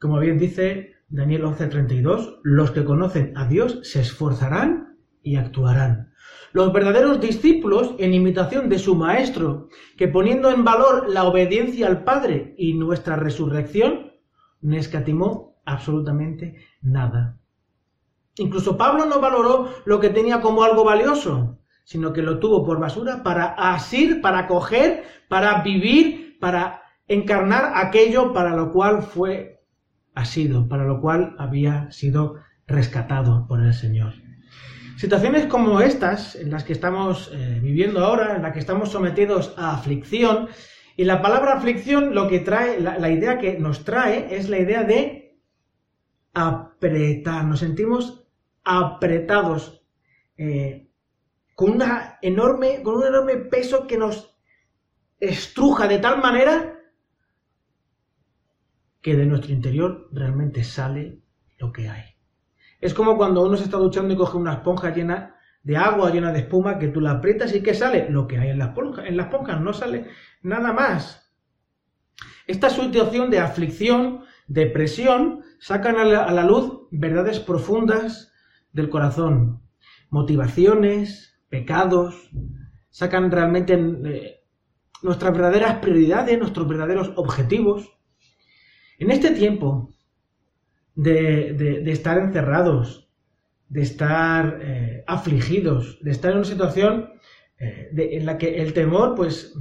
como 0.00 0.18
bien 0.18 0.38
dice 0.38 0.93
Daniel 1.14 1.44
11:32, 1.44 2.40
los 2.42 2.72
que 2.72 2.84
conocen 2.84 3.32
a 3.36 3.46
Dios 3.46 3.78
se 3.84 4.00
esforzarán 4.00 4.98
y 5.22 5.36
actuarán. 5.36 6.12
Los 6.52 6.72
verdaderos 6.72 7.20
discípulos, 7.20 7.94
en 7.98 8.14
imitación 8.14 8.68
de 8.68 8.80
su 8.80 8.96
Maestro, 8.96 9.68
que 9.96 10.08
poniendo 10.08 10.50
en 10.50 10.64
valor 10.64 11.08
la 11.08 11.22
obediencia 11.22 11.86
al 11.86 12.02
Padre 12.02 12.56
y 12.58 12.74
nuestra 12.74 13.14
resurrección, 13.14 14.12
no 14.60 14.76
escatimó 14.76 15.60
absolutamente 15.64 16.56
nada. 16.82 17.38
Incluso 18.36 18.76
Pablo 18.76 19.06
no 19.06 19.20
valoró 19.20 19.68
lo 19.84 20.00
que 20.00 20.10
tenía 20.10 20.40
como 20.40 20.64
algo 20.64 20.82
valioso, 20.82 21.60
sino 21.84 22.12
que 22.12 22.22
lo 22.22 22.40
tuvo 22.40 22.64
por 22.64 22.80
basura 22.80 23.22
para 23.22 23.54
asir, 23.54 24.20
para 24.20 24.48
coger, 24.48 25.04
para 25.28 25.62
vivir, 25.62 26.38
para 26.40 26.82
encarnar 27.06 27.70
aquello 27.76 28.32
para 28.32 28.56
lo 28.56 28.72
cual 28.72 29.02
fue 29.02 29.53
asido, 30.14 30.68
para 30.68 30.84
lo 30.84 31.00
cual 31.00 31.34
había 31.38 31.90
sido 31.90 32.36
rescatado 32.66 33.46
por 33.46 33.60
el 33.60 33.74
Señor. 33.74 34.14
Situaciones 34.96 35.46
como 35.46 35.80
estas, 35.80 36.36
en 36.36 36.50
las 36.50 36.64
que 36.64 36.72
estamos 36.72 37.30
eh, 37.34 37.58
viviendo 37.60 38.04
ahora, 38.04 38.36
en 38.36 38.42
las 38.42 38.52
que 38.52 38.60
estamos 38.60 38.90
sometidos 38.90 39.54
a 39.56 39.74
aflicción, 39.74 40.48
y 40.96 41.04
la 41.04 41.20
palabra 41.20 41.54
aflicción 41.54 42.14
lo 42.14 42.28
que 42.28 42.38
trae, 42.38 42.80
la, 42.80 43.10
idea 43.10 43.38
que 43.38 43.58
nos 43.58 43.84
trae 43.84 44.36
es 44.36 44.48
la 44.48 44.58
idea 44.58 44.84
de 44.84 45.36
apretar, 46.32 47.44
nos 47.44 47.60
sentimos 47.60 48.24
apretados, 48.62 49.84
eh, 50.36 50.88
con, 51.56 51.72
una 51.72 52.18
enorme, 52.22 52.82
con 52.82 52.94
un 52.94 53.06
enorme 53.06 53.36
peso 53.36 53.88
que 53.88 53.98
nos 53.98 54.36
estruja 55.18 55.88
de 55.88 55.98
tal 55.98 56.20
manera 56.22 56.73
que 59.04 59.16
de 59.16 59.26
nuestro 59.26 59.52
interior 59.52 60.08
realmente 60.12 60.64
sale 60.64 61.20
lo 61.58 61.74
que 61.74 61.90
hay. 61.90 62.04
Es 62.80 62.94
como 62.94 63.18
cuando 63.18 63.42
uno 63.42 63.54
se 63.54 63.64
está 63.64 63.76
duchando 63.76 64.14
y 64.14 64.16
coge 64.16 64.38
una 64.38 64.54
esponja 64.54 64.94
llena 64.94 65.36
de 65.62 65.76
agua, 65.76 66.10
llena 66.10 66.32
de 66.32 66.38
espuma, 66.38 66.78
que 66.78 66.88
tú 66.88 67.02
la 67.02 67.10
aprietas 67.10 67.54
y 67.54 67.62
que 67.62 67.74
sale 67.74 68.08
lo 68.08 68.26
que 68.26 68.38
hay 68.38 68.48
en 68.48 68.58
la 68.58 68.68
esponja. 68.68 69.06
En 69.06 69.62
no 69.62 69.72
sale 69.74 70.06
nada 70.40 70.72
más. 70.72 71.30
Esta 72.46 72.70
situación 72.70 73.28
de 73.28 73.40
aflicción, 73.40 74.24
depresión, 74.46 75.42
sacan 75.58 75.98
a 75.98 76.04
la, 76.06 76.44
luz 76.44 76.88
verdades 76.90 77.40
profundas 77.40 78.32
del 78.72 78.88
corazón, 78.88 79.60
motivaciones, 80.08 81.38
pecados, 81.50 82.30
sacan 82.88 83.30
realmente 83.30 83.74
eh, 83.74 84.44
nuestras 85.02 85.34
verdaderas 85.34 85.74
prioridades, 85.80 86.38
nuestros 86.38 86.66
verdaderos 86.66 87.12
objetivos. 87.16 87.90
En 88.98 89.10
este 89.10 89.30
tiempo 89.30 89.92
de, 90.94 91.82
estar 91.90 92.18
encerrados, 92.18 93.08
de 93.68 93.82
estar 93.82 94.58
eh, 94.62 95.04
afligidos, 95.06 95.98
de 96.02 96.10
estar 96.10 96.32
en 96.32 96.38
una 96.38 96.46
situación 96.46 97.10
eh, 97.58 97.90
en 97.96 98.26
la 98.26 98.38
que 98.38 98.62
el 98.62 98.72
temor, 98.72 99.14
pues, 99.14 99.54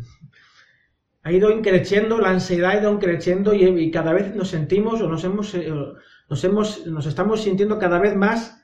ha 1.23 1.31
ido 1.31 1.51
increciendo, 1.51 2.19
la 2.19 2.29
ansiedad 2.29 2.71
ha 2.71 2.79
ido 2.79 2.91
increciendo 2.91 3.53
y, 3.53 3.89
cada 3.91 4.13
vez 4.13 4.35
nos 4.35 4.49
sentimos 4.49 5.01
o 5.01 5.07
nos 5.07 5.23
hemos, 5.23 5.55
eh, 5.55 5.71
nos 6.29 6.43
hemos, 6.43 6.85
nos 6.85 7.05
estamos 7.05 7.41
sintiendo 7.41 7.79
cada 7.79 7.99
vez 7.99 8.15
más 8.15 8.59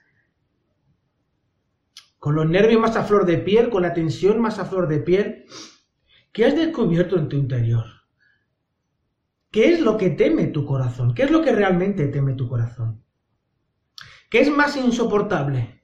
con 2.20 2.36
los 2.36 2.50
nervios 2.50 2.82
más 2.82 2.98
a 2.98 3.04
flor 3.04 3.26
de 3.26 3.38
piel, 3.38 3.70
con 3.70 3.82
la 3.82 3.94
tensión 3.94 4.42
más 4.42 4.60
a 4.60 4.66
flor 4.66 4.90
de 4.90 5.00
piel. 5.00 5.46
¿Qué 6.34 6.46
has 6.46 6.56
descubierto 6.56 7.18
en 7.18 7.30
tu 7.30 7.38
interior? 7.38 7.86
¿Qué 9.52 9.74
es 9.74 9.80
lo 9.80 9.98
que 9.98 10.12
teme 10.12 10.46
tu 10.48 10.66
corazón? 10.66 11.16
¿Qué 11.16 11.24
es 11.24 11.32
lo 11.32 11.42
que 11.42 11.52
realmente 11.52 12.08
teme 12.08 12.34
tu 12.34 12.48
corazón? 12.48 13.04
¿Qué 14.30 14.42
es 14.42 14.50
más 14.50 14.78
insoportable? 14.78 15.84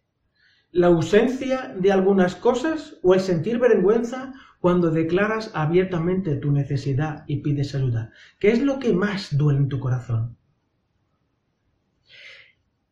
¿La 0.70 0.88
ausencia 0.88 1.74
de 1.76 1.92
algunas 1.92 2.36
cosas 2.36 2.98
o 3.02 3.16
el 3.16 3.22
sentir 3.22 3.58
vergüenza 3.58 4.34
cuando 4.60 4.92
declaras 4.92 5.50
abiertamente 5.56 6.36
tu 6.36 6.52
necesidad 6.52 7.24
y 7.28 7.42
pides 7.42 7.74
ayuda? 7.74 8.12
¿Qué 8.40 8.52
es 8.52 8.62
lo 8.62 8.78
que 8.78 8.94
más 8.94 9.36
duele 9.36 9.60
en 9.60 9.70
tu 9.70 9.80
corazón? 9.80 10.38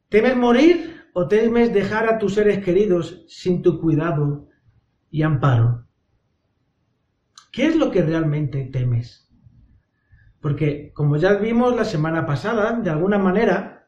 ¿Temes 0.09 0.35
morir 0.35 1.03
o 1.13 1.27
temes 1.27 1.71
dejar 1.71 2.09
a 2.09 2.17
tus 2.17 2.33
seres 2.33 2.63
queridos 2.63 3.25
sin 3.27 3.61
tu 3.61 3.79
cuidado 3.79 4.49
y 5.11 5.21
amparo? 5.21 5.87
¿Qué 7.51 7.67
es 7.67 7.75
lo 7.75 7.91
que 7.91 8.01
realmente 8.01 8.65
temes? 8.71 9.23
Porque, 10.43 10.91
como 10.93 11.15
ya 11.15 11.35
vimos 11.35 11.73
la 11.73 11.85
semana 11.85 12.25
pasada, 12.25 12.73
de 12.73 12.89
alguna 12.89 13.17
manera, 13.17 13.87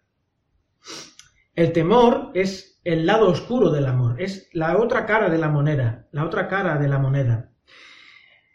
el 1.53 1.73
temor 1.73 2.31
es 2.33 2.79
el 2.85 3.05
lado 3.05 3.27
oscuro 3.27 3.71
del 3.71 3.85
amor, 3.85 4.21
es 4.21 4.49
la 4.53 4.77
otra 4.77 5.05
cara 5.05 5.29
de 5.29 5.37
la 5.37 5.49
moneda, 5.49 6.07
la 6.13 6.23
otra 6.23 6.47
cara 6.47 6.77
de 6.77 6.87
la 6.87 6.97
moneda. 6.97 7.51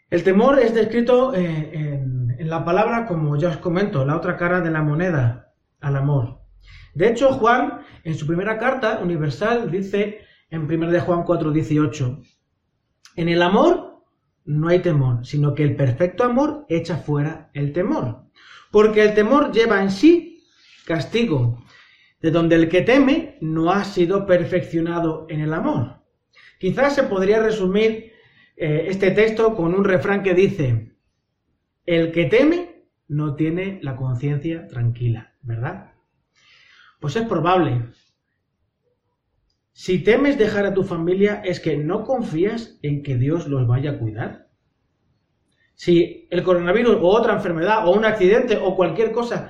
El 0.09 0.23
temor 0.23 0.57
es 0.57 0.73
descrito 0.73 1.35
eh, 1.35 1.99
en, 2.39 2.49
la 2.49 2.65
palabra, 2.65 3.05
como 3.05 3.37
ya 3.37 3.49
os 3.49 3.57
comento, 3.57 4.03
la 4.03 4.17
otra 4.17 4.35
cara 4.35 4.61
de 4.61 4.71
la 4.71 4.81
moneda 4.81 5.53
al 5.79 5.95
amor. 5.95 6.41
De 6.95 7.07
hecho, 7.07 7.31
Juan, 7.33 7.81
en 8.03 8.15
su 8.15 8.25
primera 8.25 8.57
carta 8.57 8.99
universal, 9.03 9.69
dice 9.69 10.21
en 10.49 10.63
1 10.63 10.89
de 10.89 11.01
Juan 11.01 11.23
4:18, 11.23 12.19
en 13.17 13.29
el 13.29 13.43
amor 13.43 13.90
no 14.51 14.67
hay 14.67 14.79
temor, 14.79 15.25
sino 15.25 15.55
que 15.55 15.63
el 15.63 15.75
perfecto 15.75 16.25
amor 16.25 16.65
echa 16.67 16.97
fuera 16.97 17.49
el 17.53 17.71
temor. 17.71 18.25
Porque 18.69 19.01
el 19.01 19.13
temor 19.13 19.51
lleva 19.51 19.81
en 19.81 19.91
sí 19.91 20.43
castigo, 20.85 21.63
de 22.21 22.31
donde 22.31 22.55
el 22.55 22.67
que 22.67 22.81
teme 22.81 23.37
no 23.39 23.71
ha 23.71 23.85
sido 23.85 24.25
perfeccionado 24.25 25.25
en 25.29 25.39
el 25.39 25.53
amor. 25.53 26.01
Quizás 26.59 26.95
se 26.95 27.03
podría 27.03 27.41
resumir 27.41 28.11
eh, 28.57 28.85
este 28.89 29.11
texto 29.11 29.55
con 29.55 29.73
un 29.73 29.85
refrán 29.85 30.21
que 30.21 30.33
dice, 30.33 30.95
el 31.85 32.11
que 32.11 32.25
teme 32.25 32.85
no 33.07 33.35
tiene 33.35 33.79
la 33.81 33.95
conciencia 33.95 34.67
tranquila, 34.67 35.33
¿verdad? 35.41 35.93
Pues 36.99 37.15
es 37.15 37.25
probable. 37.25 37.85
Si 39.81 39.97
temes 39.97 40.37
dejar 40.37 40.67
a 40.67 40.75
tu 40.75 40.83
familia 40.83 41.41
es 41.43 41.59
que 41.59 41.75
no 41.75 42.03
confías 42.03 42.77
en 42.83 43.01
que 43.01 43.17
Dios 43.17 43.47
los 43.47 43.65
vaya 43.65 43.89
a 43.89 43.97
cuidar. 43.97 44.47
Si 45.73 46.27
el 46.29 46.43
coronavirus 46.43 46.97
o 46.97 47.07
otra 47.07 47.33
enfermedad 47.33 47.87
o 47.87 47.97
un 47.97 48.05
accidente 48.05 48.59
o 48.61 48.75
cualquier 48.75 49.11
cosa 49.11 49.49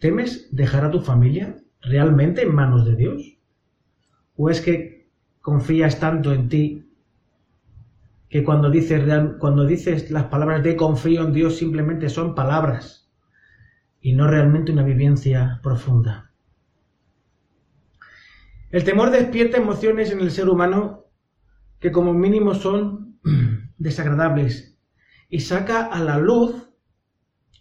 ¿Temes 0.00 0.48
dejar 0.50 0.84
a 0.84 0.90
tu 0.90 0.98
familia 0.98 1.56
realmente 1.82 2.42
en 2.42 2.52
manos 2.52 2.84
de 2.84 2.96
Dios? 2.96 3.38
¿O 4.34 4.50
es 4.50 4.60
que 4.60 5.08
confías 5.40 6.00
tanto 6.00 6.32
en 6.32 6.48
ti 6.48 6.90
que 8.28 8.42
cuando 8.42 8.70
dices, 8.70 9.04
cuando 9.38 9.64
dices 9.64 10.10
las 10.10 10.24
palabras 10.24 10.64
de 10.64 10.74
confío 10.74 11.22
en 11.22 11.32
Dios 11.32 11.54
simplemente 11.54 12.08
son 12.08 12.34
palabras 12.34 13.05
y 14.06 14.12
no 14.12 14.28
realmente 14.28 14.70
una 14.70 14.84
vivencia 14.84 15.58
profunda? 15.64 16.30
El 18.70 18.84
temor 18.84 19.10
despierta 19.10 19.56
emociones 19.56 20.12
en 20.12 20.20
el 20.20 20.30
ser 20.30 20.48
humano 20.48 21.06
que 21.80 21.90
como 21.90 22.14
mínimo 22.14 22.54
son 22.54 23.18
desagradables 23.78 24.78
y 25.28 25.40
saca 25.40 25.86
a 25.86 25.98
la 26.04 26.18
luz 26.18 26.68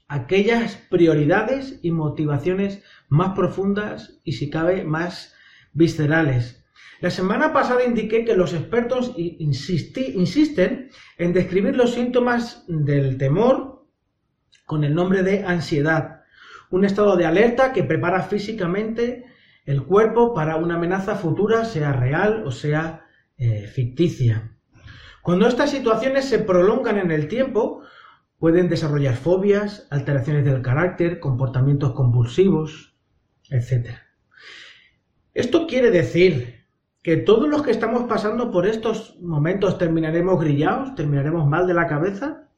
aquellas 0.07 0.75
prioridades 0.91 1.79
y 1.81 1.89
motivaciones 1.89 2.83
más 3.09 3.33
profundas 3.33 4.19
y 4.23 4.33
si 4.33 4.51
cabe 4.51 4.83
más 4.83 5.33
viscerales. 5.73 6.63
La 7.01 7.09
semana 7.09 7.53
pasada 7.53 7.83
indiqué 7.83 8.23
que 8.23 8.37
los 8.37 8.53
expertos 8.53 9.15
insisten 9.17 10.91
en 11.17 11.33
describir 11.33 11.75
los 11.75 11.95
síntomas 11.95 12.65
del 12.67 13.17
temor 13.17 13.87
con 14.67 14.83
el 14.83 14.93
nombre 14.93 15.23
de 15.23 15.43
ansiedad, 15.43 16.14
un 16.75 16.83
estado 16.83 17.15
de 17.15 17.25
alerta 17.25 17.71
que 17.71 17.85
prepara 17.85 18.21
físicamente 18.23 19.23
el 19.65 19.83
cuerpo 19.83 20.33
para 20.33 20.57
una 20.57 20.75
amenaza 20.75 21.15
futura, 21.15 21.63
sea 21.63 21.93
real 21.93 22.43
o 22.45 22.51
sea 22.51 23.05
eh, 23.37 23.65
ficticia. 23.65 24.57
Cuando 25.21 25.47
estas 25.47 25.69
situaciones 25.69 26.25
se 26.25 26.39
prolongan 26.39 26.97
en 26.97 27.11
el 27.11 27.29
tiempo, 27.29 27.81
pueden 28.39 28.67
desarrollar 28.67 29.15
fobias, 29.15 29.87
alteraciones 29.89 30.43
del 30.43 30.61
carácter, 30.61 31.21
comportamientos 31.21 31.93
compulsivos, 31.93 32.97
etc. 33.49 33.91
Esto 35.33 35.67
quiere 35.67 35.91
decir 35.91 36.65
que 37.01 37.15
todos 37.15 37.47
los 37.47 37.63
que 37.63 37.71
estamos 37.71 38.03
pasando 38.03 38.51
por 38.51 38.67
estos 38.67 39.17
momentos 39.21 39.77
terminaremos 39.77 40.41
grillados, 40.41 40.93
terminaremos 40.95 41.47
mal 41.47 41.67
de 41.67 41.73
la 41.73 41.87
cabeza. 41.87 42.49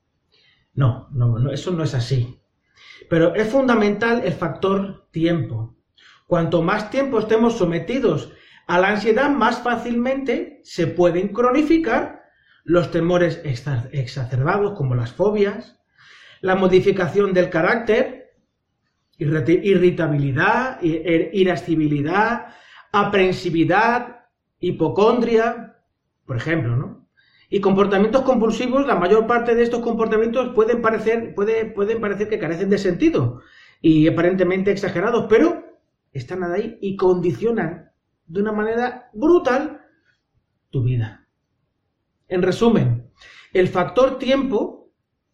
No, 0.74 1.08
no, 1.12 1.38
no 1.38 1.52
eso 1.52 1.72
no 1.72 1.84
es 1.84 1.94
así. 1.94 2.37
Pero 3.10 3.36
es 3.36 3.50
fundamental 3.50 4.22
el 4.24 4.34
factor 4.34 5.08
tiempo. 5.12 5.76
Cuanto 6.26 6.62
más 6.62 6.90
tiempo 6.90 7.20
estemos 7.20 7.58
sometidos 7.58 8.34
a 8.68 8.80
la 8.80 8.90
ansiedad, 8.90 9.30
más 9.30 9.62
fácilmente 9.62 10.60
se 10.64 10.88
pueden 10.88 11.30
cronificar 11.30 12.24
los 12.66 12.92
temores 12.92 13.42
exacerbados 13.44 14.78
como 14.78 14.94
las 14.94 15.14
fobias, 15.14 15.80
la 16.42 16.56
modificación 16.56 17.34
del 17.34 17.50
carácter, 17.50 18.36
irritabilidad, 19.18 20.80
er, 20.84 21.30
irascibilidad, 21.34 22.54
aprensividad, 22.92 24.26
hipocondria, 24.60 25.78
por 26.26 26.38
ejemplo, 26.38 26.76
¿no? 26.76 26.97
Y 27.50 27.62
comportamientos 27.62 28.24
compulsivos, 28.24 28.86
la 28.86 28.96
mayor 28.96 29.26
parte 29.26 29.56
de 29.56 29.64
estos 29.64 29.82
comportamientos 29.82 30.54
pueden 30.54 30.82
parecer, 30.82 31.34
pueden 31.34 32.02
parecer 32.02 32.28
que 32.28 32.40
carecen 32.40 32.70
de 32.70 32.78
sentido 32.78 33.42
y 33.82 34.08
aparentemente 34.08 34.72
exagerados, 34.72 35.28
pero 35.30 35.64
están 36.12 36.44
ahí 36.44 36.78
y 36.82 36.96
condicionan 36.96 37.92
de 38.26 38.42
una 38.42 38.52
manera 38.52 39.10
brutal 39.14 39.82
tu 40.70 40.84
vida. 40.84 41.28
En 42.28 42.42
resumen, 42.42 43.10
el 43.54 43.70
factor 43.70 44.20
tiempo 44.20 44.92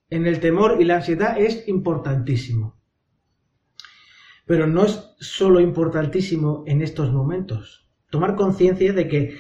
en 0.10 0.28
el 0.28 0.40
temor 0.40 0.80
y 0.80 0.84
la 0.84 0.98
ansiedad 0.98 1.40
es 1.40 1.68
importantísimo. 1.68 2.80
Pero 4.46 4.68
no 4.68 4.86
es 4.86 5.16
solo 5.20 5.60
importantísimo 5.60 6.64
en 6.68 6.84
estos 6.84 7.12
momentos. 7.12 7.90
Tomar 8.12 8.36
conciencia 8.36 8.94
de 8.94 9.08
que 9.08 9.40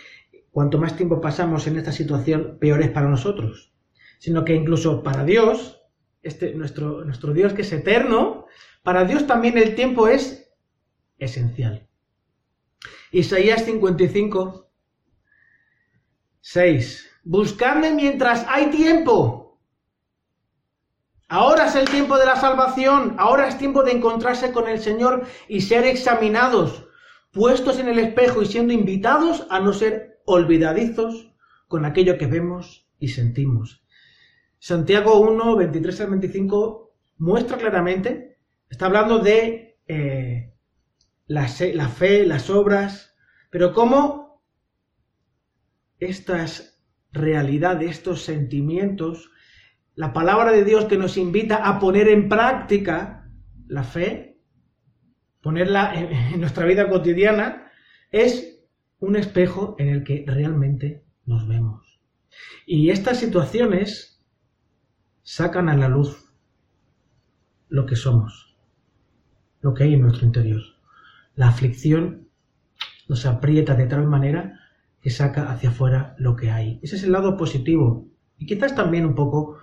cuanto 0.53 0.77
más 0.77 0.95
tiempo 0.95 1.19
pasamos 1.19 1.65
en 1.65 1.77
esta 1.77 1.91
situación, 1.91 2.57
peor 2.61 2.81
es 2.81 2.91
para 2.91 3.09
nosotros. 3.09 3.73
Sino 4.19 4.45
que 4.45 4.53
incluso 4.53 5.01
para 5.01 5.25
Dios, 5.25 5.81
este, 6.21 6.53
nuestro, 6.53 7.03
Dios 7.33 7.53
que 7.53 7.63
es 7.63 7.73
eterno, 7.73 8.45
para 8.83 9.03
Dios 9.03 9.25
también 9.25 9.57
el 9.57 9.73
tiempo 9.73 10.07
es 10.07 10.53
esencial. 11.17 11.89
Isaías 13.11 13.65
55, 13.65 14.71
6. 16.39 17.09
Buscadme 17.23 17.91
mientras 17.91 18.45
hay 18.47 18.67
tiempo. 18.67 19.59
Ahora 21.29 21.65
es 21.65 21.75
el 21.75 21.89
tiempo 21.89 22.17
de 22.17 22.27
la 22.27 22.35
salvación, 22.35 23.15
ahora 23.17 23.47
es 23.47 23.57
tiempo 23.57 23.81
de 23.81 23.93
encontrarse 23.93 24.51
con 24.51 24.67
el 24.67 24.79
Señor 24.79 25.25
y 25.47 25.61
ser 25.61 25.83
examinados, 25.85 26.85
puestos 27.31 27.79
en 27.79 27.87
el 27.87 27.97
espejo 27.97 28.43
y 28.43 28.45
siendo 28.45 28.71
invitados 28.71 29.47
a 29.49 29.59
no 29.59 29.73
ser 29.73 30.12
olvidadizos 30.25 31.33
con 31.67 31.85
aquello 31.85 32.17
que 32.17 32.27
vemos 32.27 32.89
y 32.99 33.09
sentimos. 33.09 33.85
Santiago 34.59 35.19
1, 35.19 35.55
23 35.57 36.01
al 36.01 36.09
25 36.11 36.95
muestra 37.17 37.57
claramente, 37.57 38.37
está 38.69 38.85
hablando 38.85 39.19
de 39.19 39.77
eh, 39.87 40.53
la, 41.27 41.47
fe, 41.47 42.25
las 42.25 42.49
obras, 42.49 43.15
pero 43.49 43.73
cómo 43.73 44.41
estas 45.99 46.81
realidades, 47.11 47.91
estos 47.91 48.23
sentimientos, 48.23 49.31
la 49.95 50.13
palabra 50.13 50.51
de 50.51 50.63
Dios 50.63 50.85
que 50.85 50.97
nos 50.97 51.17
invita 51.17 51.57
a 51.57 51.79
poner 51.79 52.07
en 52.07 52.27
práctica 52.27 53.29
la 53.67 53.83
fe, 53.83 54.41
ponerla 55.41 55.93
en, 55.93 56.39
nuestra 56.39 56.65
vida 56.65 56.89
cotidiana, 56.89 57.71
es 58.11 58.52
un 59.03 59.17
espejo 59.17 59.75
en 59.79 59.89
el 59.89 60.05
que 60.05 60.23
realmente 60.25 61.03
nos 61.25 61.45
vemos. 61.45 61.99
Y 62.65 62.89
estas 62.89 63.19
situaciones 63.19 64.23
sacan 65.23 65.67
a 65.67 65.75
la 65.75 65.89
luz 65.89 66.33
lo 67.67 67.85
que 67.85 67.97
somos, 67.97 68.55
lo 69.59 69.73
que 69.73 69.83
hay 69.83 69.95
en 69.95 70.01
nuestro 70.03 70.25
interior. 70.25 70.61
La 71.35 71.49
aflicción 71.49 72.29
nos 73.09 73.25
aprieta 73.25 73.75
de 73.75 73.87
tal 73.87 74.07
manera 74.07 74.61
que 75.01 75.09
saca 75.09 75.51
hacia 75.51 75.71
afuera 75.71 76.15
lo 76.17 76.37
que 76.37 76.49
hay. 76.49 76.79
Ese 76.81 76.95
es 76.95 77.03
el 77.03 77.11
lado 77.11 77.35
positivo 77.35 78.07
y 78.37 78.45
quizás 78.45 78.73
también 78.73 79.05
un 79.05 79.15
poco 79.15 79.57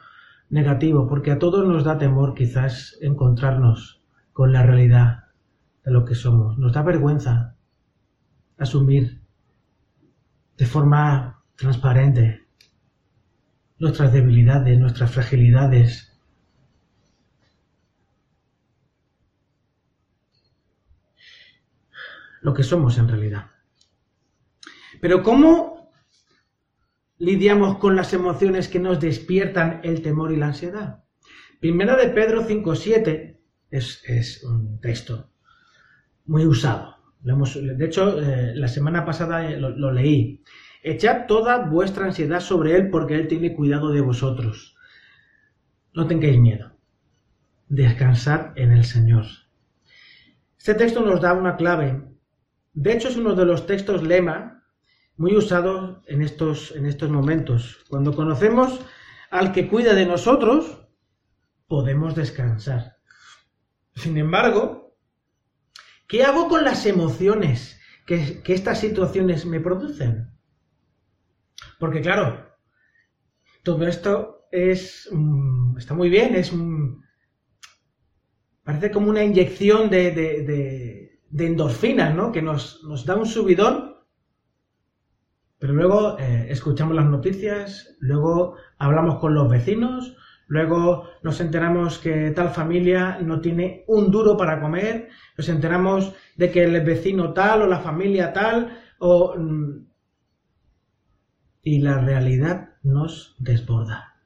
negativo, 0.51 1.09
porque 1.09 1.31
a 1.31 1.39
todos 1.39 1.67
nos 1.67 1.83
da 1.83 1.97
temor 1.97 2.35
quizás 2.35 2.99
encontrarnos 3.01 4.03
con 4.35 4.53
la 4.53 4.65
realidad 4.65 5.25
de 5.83 5.93
lo 5.93 6.05
que 6.05 6.15
somos. 6.15 6.59
Nos 6.59 6.75
da 6.75 6.83
vergüenza 6.83 7.57
asumir 8.59 9.20
de 10.61 10.67
forma 10.67 11.43
transparente 11.57 12.47
nuestras 13.79 14.13
debilidades, 14.13 14.79
nuestras 14.79 15.11
fragilidades, 15.11 16.21
lo 22.43 22.53
que 22.53 22.63
somos 22.63 22.99
en 22.99 23.09
realidad. 23.09 23.53
Pero 25.01 25.23
¿cómo 25.23 25.95
lidiamos 27.17 27.79
con 27.79 27.97
las 27.97 28.13
emociones 28.13 28.69
que 28.69 28.81
nos 28.81 29.01
despiertan 29.01 29.81
el 29.83 30.03
temor 30.03 30.31
y 30.31 30.37
la 30.37 30.49
ansiedad? 30.49 31.05
Primera 31.59 31.97
de 31.97 32.11
Pedro 32.11 32.47
5.7 32.47 33.41
es, 33.71 34.03
es 34.05 34.45
un 34.45 34.79
texto 34.79 35.33
muy 36.27 36.45
usado. 36.45 37.00
De 37.23 37.85
hecho, 37.85 38.21
eh, 38.21 38.53
la 38.55 38.69
semana 38.69 39.05
pasada 39.05 39.51
eh, 39.51 39.59
lo, 39.59 39.93
leí. 39.93 40.43
Echad 40.83 41.27
toda 41.27 41.67
vuestra 41.67 42.07
ansiedad 42.07 42.41
sobre 42.41 42.77
Él 42.77 42.91
porque 42.91 43.15
Él 43.15 43.29
tiene 43.29 43.55
cuidado 43.55 43.93
de 43.93 44.01
vosotros. 44.01 44.77
No 45.93 46.07
tengáis 46.07 46.39
miedo. 46.39 46.73
Descansad 47.69 48.57
en 48.57 48.73
el 48.73 48.85
Señor. 48.85 49.27
Este 50.59 50.75
texto 50.75 51.03
nos 51.03 51.21
da 51.21 51.35
una 51.35 51.57
clave 51.57 52.11
de 52.73 52.93
hecho, 52.93 53.09
es 53.09 53.17
uno 53.17 53.35
de 53.35 53.45
los 53.45 53.67
textos 53.67 54.03
lema 54.03 54.65
muy 55.17 55.37
usados 55.37 55.99
en 56.07 56.23
estos, 56.23 56.75
en 56.77 56.87
estos 56.87 57.11
momentos. 57.11 57.85
Cuando 57.89 58.15
conocemos 58.15 58.81
al 59.31 59.53
que 59.53 59.69
cuida 59.69 59.93
de 59.95 60.07
nosotros, 60.07 60.87
podemos 61.67 62.15
descansar. 62.15 62.97
Sin 63.95 64.17
embargo, 64.17 64.80
¿qué 66.11 66.25
hago 66.25 66.49
con 66.49 66.65
las 66.65 66.85
emociones 66.85 67.81
que, 68.05 68.43
estas 68.45 68.81
situaciones 68.81 69.47
me 69.47 69.61
producen? 69.61 70.31
Porque 71.79 72.03
claro, 72.03 72.47
todo 73.63 73.87
esto 73.87 74.47
es 74.53 75.09
mm, 75.11 75.79
está 75.79 75.95
muy 75.95 76.11
bien, 76.11 76.35
es 76.35 76.53
parece 78.63 78.91
como 78.91 79.09
una 79.09 79.25
inyección 79.25 79.89
de 79.89 81.11
de 81.31 81.47
endorfinas, 81.47 82.15
¿no? 82.15 82.33
Que 82.33 82.43
nos, 82.43 82.83
da 83.07 83.17
un 83.17 83.27
subidón, 83.27 83.95
pero 85.59 85.73
luego 85.73 86.19
eh, 86.19 86.47
escuchamos 86.51 86.95
las 86.95 87.07
noticias, 87.07 87.97
luego 88.01 88.57
hablamos 88.79 89.21
con 89.21 89.35
los 89.35 89.49
vecinos, 89.49 90.17
luego 90.51 91.09
nos 91.23 91.41
enteramos 91.41 91.99
que 91.99 92.33
tal 92.33 92.51
familia 92.51 93.19
no 93.23 93.41
tiene 93.41 93.85
un 93.87 94.11
duro 94.11 94.37
para 94.37 94.61
comer, 94.61 95.09
nos 95.39 95.49
enteramos 95.49 96.13
de 96.35 96.51
que 96.51 96.65
el 96.65 96.81
vecino 96.81 97.33
tal 97.33 97.63
o 97.63 97.67
la 97.67 97.79
familia 97.79 98.33
tal, 98.33 98.77
o... 98.99 99.37
Mm, 99.39 99.87
y 101.63 101.81
la 101.81 101.99
realidad 101.99 102.71
nos 102.83 103.37
desborda. 103.39 104.17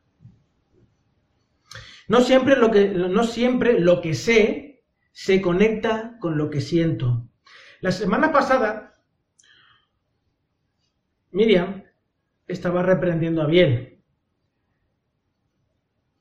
No 2.08 2.20
siempre 2.20 2.56
lo 2.56 2.70
que, 2.70 2.88
no 2.88 3.24
siempre 3.24 3.78
lo 3.78 4.00
que 4.00 4.14
sé 4.14 4.84
se 5.12 5.42
conecta 5.42 6.16
con 6.20 6.38
lo 6.38 6.48
que 6.48 6.60
siento. 6.62 7.28
La 7.80 7.92
semana 7.92 8.32
pasada, 8.32 8.94
Miriam 11.32 11.84
estaba 12.46 12.82
reprendiendo 12.82 13.42
a 13.42 13.46
Biel. 13.46 13.93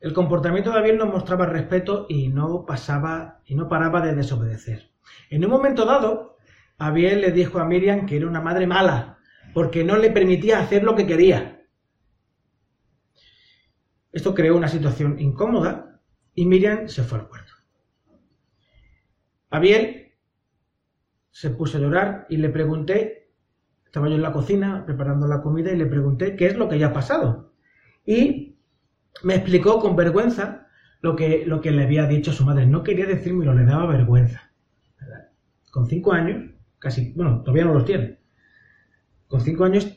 El 0.03 0.11
comportamiento 0.11 0.69
de 0.69 0.79
Abiel 0.79 0.97
no 0.97 1.05
mostraba 1.05 1.45
respeto 1.45 2.07
y 2.09 2.27
no 2.27 2.65
pasaba 2.65 3.39
y 3.45 3.55
no 3.55 3.69
paraba 3.69 4.01
de 4.01 4.13
desobedecer. 4.13 4.91
En 5.29 5.45
un 5.45 5.49
momento 5.49 5.85
dado, 5.85 6.35
Abiel 6.77 7.21
le 7.21 7.31
dijo 7.31 7.57
a 7.59 7.63
Miriam 7.63 8.05
que 8.05 8.17
era 8.17 8.27
una 8.27 8.41
madre 8.41 8.67
mala 8.67 9.17
porque 9.53 9.85
no 9.85 9.95
le 9.95 10.11
permitía 10.11 10.59
hacer 10.59 10.83
lo 10.83 10.93
que 10.93 11.07
quería. 11.07 11.65
Esto 14.11 14.35
creó 14.35 14.57
una 14.57 14.67
situación 14.67 15.21
incómoda 15.21 16.01
y 16.35 16.47
Miriam 16.47 16.89
se 16.89 17.03
fue 17.03 17.19
al 17.19 17.29
cuarto. 17.29 17.53
Abiel 19.51 20.15
se 21.31 21.49
puso 21.51 21.77
a 21.77 21.79
llorar 21.81 22.25
y 22.27 22.35
le 22.35 22.49
pregunté, 22.49 23.31
estaba 23.85 24.09
yo 24.09 24.15
en 24.15 24.21
la 24.21 24.33
cocina 24.33 24.85
preparando 24.85 25.27
la 25.27 25.41
comida 25.41 25.71
y 25.71 25.77
le 25.77 25.85
pregunté 25.85 26.35
qué 26.35 26.47
es 26.47 26.57
lo 26.57 26.67
que 26.67 26.75
había 26.75 26.91
pasado. 26.91 27.53
Y 28.05 28.52
me 29.21 29.35
explicó 29.35 29.79
con 29.79 29.95
vergüenza 29.95 30.67
lo 31.01 31.15
que, 31.15 31.45
lo 31.45 31.61
que 31.61 31.71
le 31.71 31.83
había 31.83 32.07
dicho 32.07 32.31
su 32.31 32.45
madre. 32.45 32.65
No 32.65 32.83
quería 32.83 33.05
decírmelo, 33.05 33.53
le 33.53 33.65
daba 33.65 33.85
vergüenza. 33.85 34.51
Con 35.69 35.87
cinco 35.87 36.13
años, 36.13 36.51
casi, 36.79 37.13
bueno, 37.13 37.41
todavía 37.41 37.65
no 37.65 37.73
los 37.73 37.85
tiene. 37.85 38.19
Con 39.27 39.41
cinco 39.41 39.65
años 39.65 39.87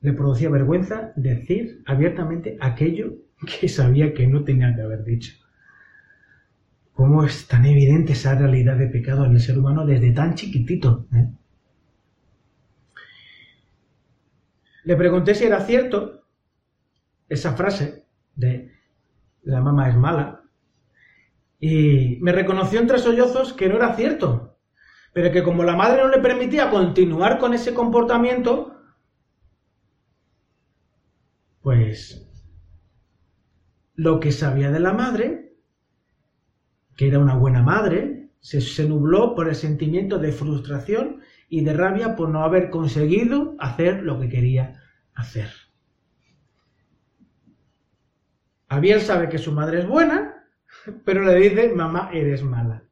le 0.00 0.12
producía 0.12 0.50
vergüenza 0.50 1.12
decir 1.16 1.82
abiertamente 1.86 2.56
aquello 2.60 3.14
que 3.60 3.68
sabía 3.68 4.12
que 4.14 4.26
no 4.26 4.44
tenía 4.44 4.74
que 4.74 4.82
haber 4.82 5.04
dicho. 5.04 5.32
cómo 6.92 7.24
es 7.24 7.46
tan 7.46 7.64
evidente 7.64 8.12
esa 8.12 8.34
realidad 8.34 8.76
de 8.76 8.86
pecado 8.86 9.24
en 9.24 9.32
el 9.32 9.40
ser 9.40 9.58
humano 9.58 9.86
desde 9.86 10.12
tan 10.12 10.34
chiquitito. 10.34 11.06
¿eh? 11.14 11.28
Le 14.84 14.96
pregunté 14.96 15.34
si 15.34 15.44
era 15.44 15.60
cierto 15.60 16.26
esa 17.28 17.54
frase 17.54 17.99
de 18.34 18.72
la 19.42 19.60
mamá 19.60 19.88
es 19.88 19.96
mala 19.96 20.40
y 21.60 22.16
me 22.22 22.32
reconoció 22.32 22.80
entre 22.80 22.98
sollozos 22.98 23.52
que 23.52 23.68
no 23.68 23.76
era 23.76 23.94
cierto, 23.94 24.56
pero 25.12 25.30
que 25.30 25.42
como 25.42 25.62
la 25.62 25.76
madre 25.76 26.02
no 26.02 26.08
le 26.08 26.18
permitía 26.18 26.70
continuar 26.70 27.38
con 27.38 27.52
ese 27.52 27.74
comportamiento, 27.74 28.80
pues 31.60 32.26
lo 33.94 34.18
que 34.18 34.32
sabía 34.32 34.70
de 34.70 34.80
la 34.80 34.94
madre, 34.94 35.54
que 36.96 37.08
era 37.08 37.18
una 37.18 37.34
buena 37.34 37.62
madre, 37.62 38.30
se, 38.40 38.62
se, 38.62 38.88
nubló 38.88 39.34
por 39.34 39.48
el 39.48 39.54
sentimiento 39.54 40.18
de 40.18 40.32
frustración 40.32 41.20
y 41.50 41.62
de 41.62 41.74
rabia 41.74 42.16
por 42.16 42.30
no 42.30 42.42
haber 42.42 42.70
conseguido 42.70 43.54
hacer 43.58 44.02
lo 44.02 44.18
que 44.18 44.30
quería 44.30 44.80
hacer. 45.12 45.50
Abiel 48.70 49.00
sabe 49.00 49.28
que 49.28 49.38
su 49.38 49.50
madre 49.50 49.80
es 49.80 49.86
buena, 49.86 50.46
pero 51.04 51.24
le 51.24 51.34
dice, 51.34 51.70
mamá, 51.74 52.08
eres 52.12 52.44
mala. 52.44 52.84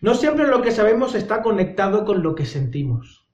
No 0.00 0.14
siempre 0.14 0.46
lo 0.46 0.62
que 0.62 0.70
sabemos 0.70 1.16
está 1.16 1.42
conectado 1.42 2.04
con 2.04 2.22
lo 2.22 2.36
que 2.36 2.46
sentimos. 2.46 3.28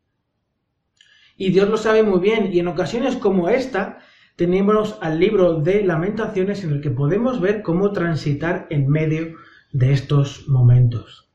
Y 1.37 1.51
Dios 1.51 1.69
lo 1.69 1.77
sabe 1.77 2.03
muy 2.03 2.19
bien, 2.19 2.51
y 2.51 2.61
en 2.61 2.69
ocasiones 2.69 3.17
como 3.17 3.51
esta, 3.51 3.99
tenemos 4.37 4.99
al 5.03 5.21
libro 5.21 5.61
de 5.61 5.85
lamentaciones 5.85 6.65
en 6.65 6.73
el 6.73 6.81
que 6.81 6.91
podemos 6.91 7.43
ver 7.43 7.63
cómo 7.63 7.93
transitar 7.93 8.67
en 8.71 8.89
medio 8.89 9.37
de 9.73 9.93
estos 9.93 10.49
momentos. 10.49 11.31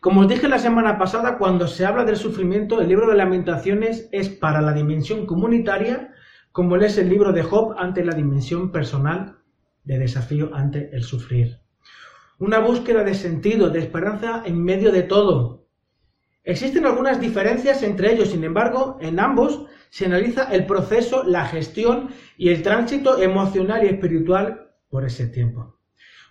Como 0.00 0.20
os 0.20 0.28
dije 0.28 0.46
la 0.46 0.58
semana 0.58 0.98
pasada, 0.98 1.38
cuando 1.38 1.66
se 1.66 1.86
habla 1.86 2.04
del 2.04 2.16
sufrimiento, 2.16 2.82
el 2.82 2.88
libro 2.88 3.08
de 3.08 3.16
lamentaciones 3.16 4.10
es 4.12 4.28
para 4.28 4.60
la 4.60 4.74
dimensión 4.74 5.24
comunitaria, 5.24 6.14
como 6.52 6.76
es 6.76 6.98
el 6.98 7.08
libro 7.08 7.32
de 7.32 7.42
Job 7.42 7.74
ante 7.78 8.04
la 8.04 8.14
dimensión 8.14 8.72
personal 8.72 9.38
de 9.84 9.98
desafío 9.98 10.50
ante 10.54 10.90
el 10.92 11.04
sufrir. 11.04 11.60
Una 12.38 12.58
búsqueda 12.58 13.04
de 13.04 13.14
sentido, 13.14 13.70
de 13.70 13.80
esperanza 13.80 14.42
en 14.44 14.62
medio 14.62 14.92
de 14.92 15.02
todo. 15.02 15.66
Existen 16.42 16.86
algunas 16.86 17.20
diferencias 17.20 17.82
entre 17.82 18.12
ellos, 18.12 18.30
sin 18.30 18.44
embargo, 18.44 18.98
en 19.00 19.20
ambos 19.20 19.66
se 19.90 20.06
analiza 20.06 20.44
el 20.44 20.66
proceso, 20.66 21.22
la 21.24 21.46
gestión 21.46 22.10
y 22.36 22.48
el 22.48 22.62
tránsito 22.62 23.20
emocional 23.20 23.84
y 23.84 23.88
espiritual 23.88 24.70
por 24.88 25.04
ese 25.04 25.26
tiempo. 25.26 25.76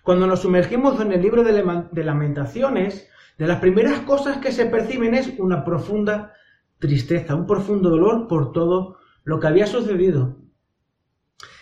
Cuando 0.02 0.26
nos 0.26 0.40
sumergimos 0.40 1.00
en 1.00 1.12
el 1.12 1.22
libro 1.22 1.44
de 1.44 2.04
lamentaciones, 2.04 3.08
de 3.38 3.46
las 3.46 3.60
primeras 3.60 4.00
cosas 4.00 4.38
que 4.38 4.52
se 4.52 4.66
perciben 4.66 5.14
es 5.14 5.32
una 5.38 5.64
profunda 5.64 6.34
tristeza, 6.78 7.34
un 7.34 7.46
profundo 7.46 7.90
dolor 7.90 8.26
por 8.26 8.52
todo 8.52 8.99
lo 9.24 9.40
que 9.40 9.46
había 9.46 9.66
sucedido. 9.66 10.38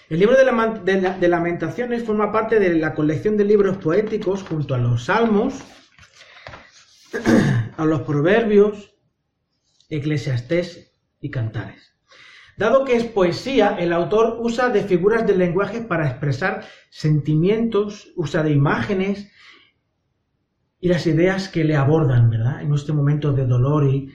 El 0.09 0.21
libro 0.21 0.37
de, 0.37 1.29
lamentaciones 1.29 2.05
forma 2.05 2.33
parte 2.33 2.59
de 2.59 2.75
la 2.75 2.94
colección 2.94 3.37
de 3.37 3.44
libros 3.44 3.77
poéticos 3.77 4.42
junto 4.42 4.75
a 4.75 4.79
los 4.79 5.05
salmos, 5.05 5.62
a 7.77 7.85
los 7.85 8.03
proverbios, 8.03 8.94
eclesiastés 9.90 10.92
y 11.21 11.31
cantares. 11.31 11.94
Dado 12.57 12.85
que 12.85 12.97
es 12.97 13.05
poesía, 13.05 13.77
el 13.79 13.92
autor 13.92 14.38
usa 14.40 14.71
de 14.71 14.83
figuras 14.83 15.27
del 15.27 15.38
lenguaje 15.38 15.83
para 15.83 16.09
expresar 16.09 16.64
sentimientos, 16.90 18.11
usa 18.16 18.42
de 18.42 18.51
imágenes 18.51 19.31
y 20.81 20.88
las 20.88 21.07
ideas 21.07 21.49
que 21.49 21.64
le 21.64 21.77
abordan, 21.77 22.31
¿verdad? 22.31 22.62
En 22.62 22.73
este 22.73 22.92
momento 22.92 23.33
de 23.33 23.47
dolor 23.47 23.85
y 23.85 24.09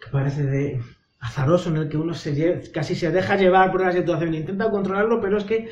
que 0.00 0.10
parece 0.10 0.44
de 0.44 0.80
azaroso 1.20 1.68
en 1.68 1.76
el 1.76 1.88
que 1.88 1.98
uno 1.98 2.14
se 2.14 2.70
casi 2.72 2.94
se 2.94 3.10
deja 3.10 3.36
llevar 3.36 3.70
por 3.70 3.82
la 3.82 3.92
situación, 3.92 4.34
intenta 4.34 4.70
controlarlo, 4.70 5.20
pero 5.20 5.38
es 5.38 5.44
que 5.44 5.68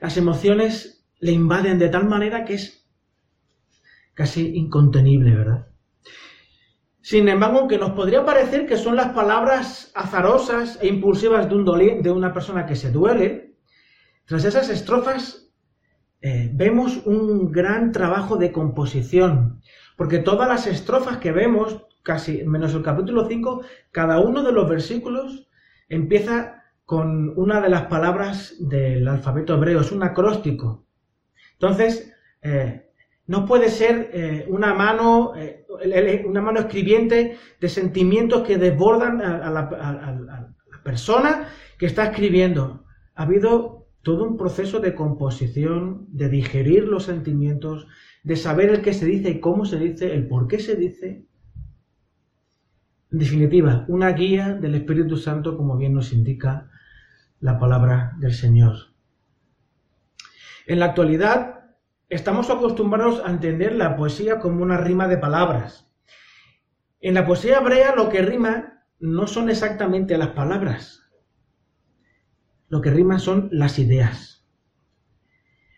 las 0.00 0.16
emociones 0.16 1.04
le 1.18 1.32
invaden 1.32 1.78
de 1.78 1.88
tal 1.88 2.08
manera 2.08 2.44
que 2.44 2.54
es 2.54 2.88
casi 4.14 4.54
incontenible, 4.56 5.34
¿verdad? 5.34 5.66
Sin 7.00 7.28
embargo, 7.28 7.58
aunque 7.58 7.78
nos 7.78 7.90
podría 7.92 8.24
parecer 8.24 8.66
que 8.66 8.76
son 8.76 8.94
las 8.94 9.08
palabras 9.08 9.90
azarosas 9.94 10.78
e 10.80 10.86
impulsivas 10.86 11.48
de, 11.48 11.54
un 11.56 11.64
de 12.02 12.10
una 12.10 12.32
persona 12.32 12.64
que 12.64 12.76
se 12.76 12.92
duele, 12.92 13.56
tras 14.24 14.44
esas 14.44 14.68
estrofas 14.70 15.52
eh, 16.20 16.48
vemos 16.54 17.04
un 17.04 17.50
gran 17.50 17.90
trabajo 17.90 18.36
de 18.36 18.52
composición, 18.52 19.60
porque 19.96 20.18
todas 20.18 20.48
las 20.48 20.66
estrofas 20.66 21.18
que 21.18 21.32
vemos, 21.32 21.86
casi 22.02 22.44
menos 22.44 22.74
el 22.74 22.82
capítulo 22.82 23.26
5, 23.26 23.62
cada 23.90 24.20
uno 24.20 24.42
de 24.42 24.52
los 24.52 24.68
versículos 24.68 25.48
empieza 25.88 26.62
con 26.84 27.32
una 27.38 27.60
de 27.60 27.68
las 27.68 27.82
palabras 27.82 28.54
del 28.58 29.06
alfabeto 29.08 29.54
hebreo, 29.54 29.80
es 29.80 29.92
un 29.92 30.02
acróstico. 30.02 30.84
Entonces, 31.54 32.12
eh, 32.42 32.90
no 33.26 33.46
puede 33.46 33.68
ser 33.68 34.10
eh, 34.12 34.44
una 34.48 34.74
mano, 34.74 35.32
eh, 35.36 35.64
una 36.26 36.42
mano 36.42 36.60
escribiente 36.60 37.38
de 37.60 37.68
sentimientos 37.68 38.42
que 38.42 38.58
desbordan 38.58 39.22
a, 39.22 39.48
la, 39.50 39.60
a, 39.60 40.12
la, 40.12 40.54
persona 40.82 41.48
que 41.78 41.86
está 41.86 42.06
escribiendo. 42.06 42.84
Ha 43.14 43.22
habido 43.22 43.86
todo 44.02 44.24
un 44.24 44.36
proceso 44.36 44.80
de 44.80 44.94
composición, 44.94 46.06
de 46.08 46.28
digerir 46.28 46.84
los 46.84 47.04
sentimientos, 47.04 47.86
de 48.22 48.36
saber 48.36 48.70
el 48.70 48.82
qué 48.82 48.92
se 48.92 49.06
dice 49.06 49.30
y 49.30 49.40
cómo 49.40 49.64
se 49.64 49.78
dice, 49.78 50.14
el 50.14 50.28
por 50.28 50.46
qué 50.46 50.58
se 50.58 50.76
dice. 50.76 51.26
En 53.10 53.18
definitiva, 53.18 53.84
una 53.88 54.10
guía 54.12 54.54
del 54.54 54.74
Espíritu 54.74 55.16
Santo, 55.16 55.56
como 55.56 55.76
bien 55.76 55.94
nos 55.94 56.12
indica 56.12 56.70
la 57.40 57.58
palabra 57.58 58.12
del 58.18 58.32
Señor. 58.32 58.74
En 60.66 60.78
la 60.78 60.86
actualidad, 60.86 61.62
estamos 62.08 62.48
acostumbrados 62.50 63.20
a 63.24 63.30
entender 63.30 63.74
la 63.74 63.96
poesía 63.96 64.38
como 64.38 64.62
una 64.62 64.78
rima 64.78 65.08
de 65.08 65.18
palabras. 65.18 65.90
En 67.00 67.14
la 67.14 67.26
poesía 67.26 67.58
hebrea 67.58 67.96
lo 67.96 68.08
que 68.08 68.22
rima 68.22 68.84
no 69.00 69.26
son 69.26 69.50
exactamente 69.50 70.16
las 70.16 70.28
palabras, 70.28 71.02
lo 72.68 72.80
que 72.80 72.90
rima 72.90 73.18
son 73.18 73.48
las 73.50 73.80
ideas. 73.80 74.31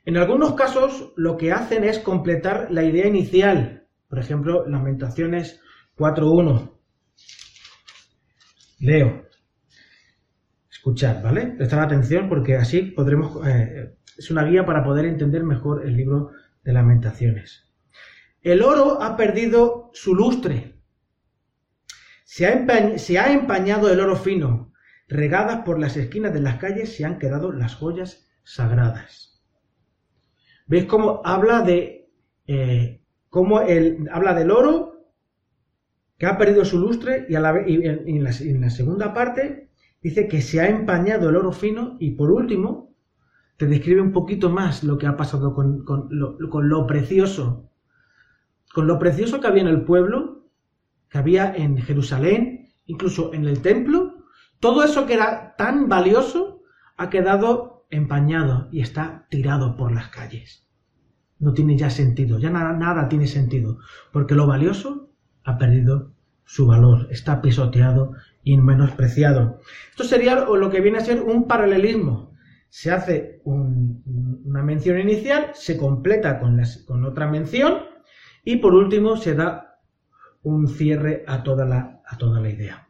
En 0.06 0.18
algunos 0.18 0.54
casos 0.54 1.12
lo 1.16 1.36
que 1.36 1.52
hacen 1.52 1.82
es 1.84 1.98
completar 1.98 2.68
la 2.70 2.84
idea 2.84 3.06
inicial, 3.06 3.86
por 4.08 4.18
ejemplo, 4.18 4.66
Lamentaciones 4.68 5.60
4.1. 5.96 6.72
Leo. 8.80 9.24
Escuchad, 10.70 11.22
¿vale? 11.22 11.54
Prestad 11.56 11.80
atención 11.80 12.28
porque 12.28 12.56
así 12.56 12.82
podremos... 12.82 13.46
Eh, 13.46 13.96
es 14.18 14.30
una 14.30 14.44
guía 14.44 14.64
para 14.64 14.84
poder 14.84 15.06
entender 15.06 15.42
mejor 15.42 15.86
el 15.86 15.96
libro 15.96 16.30
de 16.62 16.72
lamentaciones. 16.72 17.72
El 18.42 18.62
oro 18.62 19.02
ha 19.02 19.16
perdido 19.16 19.90
su 19.94 20.14
lustre. 20.14 20.80
Se 22.24 22.46
ha, 22.46 22.98
se 22.98 23.18
ha 23.18 23.32
empañado 23.32 23.90
el 23.90 24.00
oro 24.00 24.16
fino. 24.16 24.72
Regadas 25.08 25.64
por 25.64 25.80
las 25.80 25.96
esquinas 25.96 26.34
de 26.34 26.40
las 26.40 26.58
calles 26.58 26.94
se 26.94 27.04
han 27.04 27.18
quedado 27.18 27.52
las 27.52 27.74
joyas 27.74 28.28
sagradas. 28.42 29.33
¿Veis 30.66 30.86
cómo 30.86 31.20
habla 31.24 31.62
de 31.62 32.08
eh, 32.46 33.00
cómo 33.28 33.60
el, 33.60 34.08
habla 34.12 34.34
del 34.34 34.50
oro 34.50 35.08
que 36.18 36.26
ha 36.26 36.38
perdido 36.38 36.64
su 36.64 36.78
lustre 36.78 37.26
y, 37.28 37.34
a 37.34 37.40
la, 37.40 37.68
y 37.68 37.84
en, 37.84 38.22
la, 38.22 38.70
segunda 38.70 39.12
parte 39.12 39.68
dice 40.00 40.28
que 40.28 40.40
se 40.40 40.60
ha 40.60 40.68
empañado 40.68 41.28
el 41.28 41.36
oro 41.36 41.52
fino 41.52 41.96
y 41.98 42.12
por 42.12 42.30
último 42.30 42.94
te 43.56 43.66
describe 43.66 44.00
un 44.00 44.12
poquito 44.12 44.50
más 44.50 44.84
lo 44.84 44.98
que 44.98 45.06
ha 45.06 45.16
pasado 45.16 45.54
con, 45.54 45.84
con, 45.84 46.08
con 46.48 46.68
lo 46.68 46.86
precioso, 46.86 47.70
con 48.72 48.86
lo 48.86 48.98
precioso 48.98 49.40
que 49.40 49.46
había 49.46 49.62
en 49.62 49.68
el 49.68 49.84
pueblo, 49.84 50.46
que 51.08 51.18
había 51.18 51.54
en 51.54 51.78
Jerusalén, 51.78 52.72
incluso 52.86 53.32
en 53.34 53.44
el 53.46 53.60
templo, 53.60 54.24
todo 54.60 54.82
eso 54.84 55.06
que 55.06 55.14
era 55.14 55.54
tan 55.56 55.88
valioso 55.88 56.62
ha 56.96 57.10
quedado 57.10 57.73
empañado 57.90 58.68
y 58.72 58.80
está 58.80 59.26
tirado 59.30 59.76
por 59.76 59.92
las 59.92 60.08
calles. 60.08 60.66
No 61.38 61.52
tiene 61.52 61.76
ya 61.76 61.90
sentido, 61.90 62.38
ya 62.38 62.50
nada, 62.50 63.08
tiene 63.08 63.26
sentido, 63.26 63.78
porque 64.12 64.34
lo 64.34 64.46
valioso 64.46 65.10
ha 65.44 65.58
perdido 65.58 66.12
su 66.44 66.66
valor, 66.66 67.08
está 67.10 67.42
pisoteado 67.42 68.12
y 68.42 68.56
menospreciado. 68.56 69.60
Esto 69.90 70.04
sería 70.04 70.44
lo 70.44 70.70
que 70.70 70.80
viene 70.80 70.98
a 70.98 71.04
ser 71.04 71.22
un 71.22 71.46
paralelismo. 71.46 72.32
Se 72.68 72.90
hace 72.90 73.40
un, 73.44 74.02
una 74.44 74.62
mención 74.62 74.98
inicial, 74.98 75.50
se 75.54 75.76
completa 75.76 76.40
con, 76.40 77.04
otra 77.04 77.28
mención 77.28 77.84
y 78.44 78.56
por 78.56 78.74
último 78.74 79.16
se 79.16 79.34
da 79.34 79.80
un 80.42 80.68
cierre 80.68 81.24
a 81.26 81.42
toda 81.42 81.64
la 81.64 82.50
idea. 82.50 82.88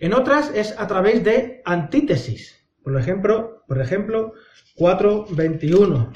En 0.00 0.14
otras 0.14 0.52
es 0.54 0.78
a 0.78 0.86
través 0.86 1.24
de 1.24 1.62
antítesis. 1.64 2.57
Por 2.88 2.98
ejemplo, 2.98 3.64
por 3.68 3.82
ejemplo 3.82 4.32
4.21. 4.76 6.10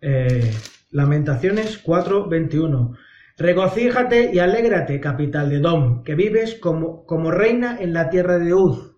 eh, 0.00 0.52
Lamentaciones 0.90 1.80
4:21. 1.84 2.98
Regocíjate 3.38 4.32
y 4.34 4.40
alégrate, 4.40 4.98
capital 4.98 5.50
de 5.50 5.60
Dom, 5.60 6.02
que 6.02 6.16
vives 6.16 6.56
como, 6.56 7.06
como 7.06 7.30
reina 7.30 7.78
en 7.80 7.92
la 7.92 8.10
tierra 8.10 8.40
de 8.40 8.54
Uz. 8.54 8.96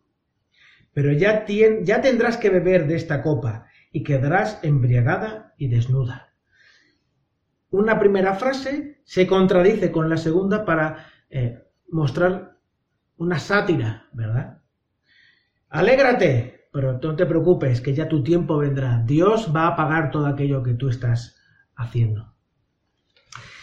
Pero 0.94 1.12
ya, 1.12 1.44
ya 1.82 2.00
tendrás 2.00 2.38
que 2.38 2.48
beber 2.48 2.86
de 2.86 2.96
esta 2.96 3.20
copa 3.20 3.66
y 3.92 4.04
quedarás 4.04 4.60
embriagada 4.62 5.52
y 5.58 5.68
desnuda. 5.68 6.32
Una 7.68 7.98
primera 7.98 8.32
frase 8.36 9.02
se 9.04 9.26
contradice 9.26 9.92
con 9.92 10.08
la 10.08 10.16
segunda 10.16 10.64
para 10.64 11.08
eh, 11.28 11.62
mostrar 11.90 12.56
una 13.18 13.38
sátira, 13.38 14.08
¿verdad? 14.14 14.63
Alégrate, 15.74 16.68
pero 16.70 17.00
no 17.02 17.16
te 17.16 17.26
preocupes, 17.26 17.80
que 17.80 17.94
ya 17.94 18.08
tu 18.08 18.22
tiempo 18.22 18.58
vendrá. 18.58 19.02
Dios 19.04 19.50
va 19.52 19.66
a 19.66 19.74
pagar 19.74 20.12
todo 20.12 20.26
aquello 20.26 20.62
que 20.62 20.74
tú 20.74 20.88
estás 20.88 21.36
haciendo. 21.74 22.32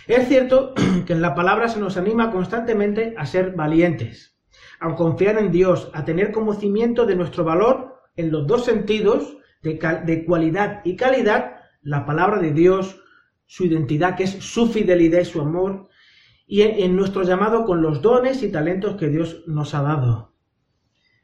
Es 0.08 0.28
cierto 0.28 0.74
que 1.08 1.14
en 1.14 1.22
la 1.22 1.36
palabra 1.36 1.70
se 1.70 1.80
nos 1.80 1.96
anima 1.96 2.30
constantemente 2.30 3.14
a 3.18 3.26
ser 3.26 3.52
valientes, 3.56 4.38
a 4.82 4.94
confiar 4.94 5.38
en 5.38 5.54
Dios, 5.54 5.90
a 5.94 6.04
tener 6.04 6.34
conocimiento 6.34 7.06
de 7.06 7.16
nuestro 7.16 7.46
valor 7.46 8.02
en 8.18 8.30
los 8.30 8.46
dos 8.46 8.66
sentidos, 8.66 9.38
de, 9.62 10.26
cualidad 10.28 10.82
y 10.84 10.98
calidad, 10.98 11.62
la 11.82 12.06
palabra 12.06 12.42
de 12.42 12.52
Dios, 12.52 13.00
su 13.46 13.64
identidad, 13.64 14.18
que 14.18 14.26
es 14.26 14.32
su 14.32 14.68
fidelidad 14.68 15.22
y 15.22 15.26
su 15.26 15.40
amor, 15.40 15.88
y 16.46 16.64
en, 16.64 16.98
nuestro 16.98 17.24
llamado 17.24 17.64
con 17.64 17.82
los 17.82 18.02
dones 18.02 18.44
y 18.44 18.52
talentos 18.52 18.98
que 18.98 19.08
Dios 19.08 19.46
nos 19.48 19.74
ha 19.74 19.82
dado. 19.82 20.31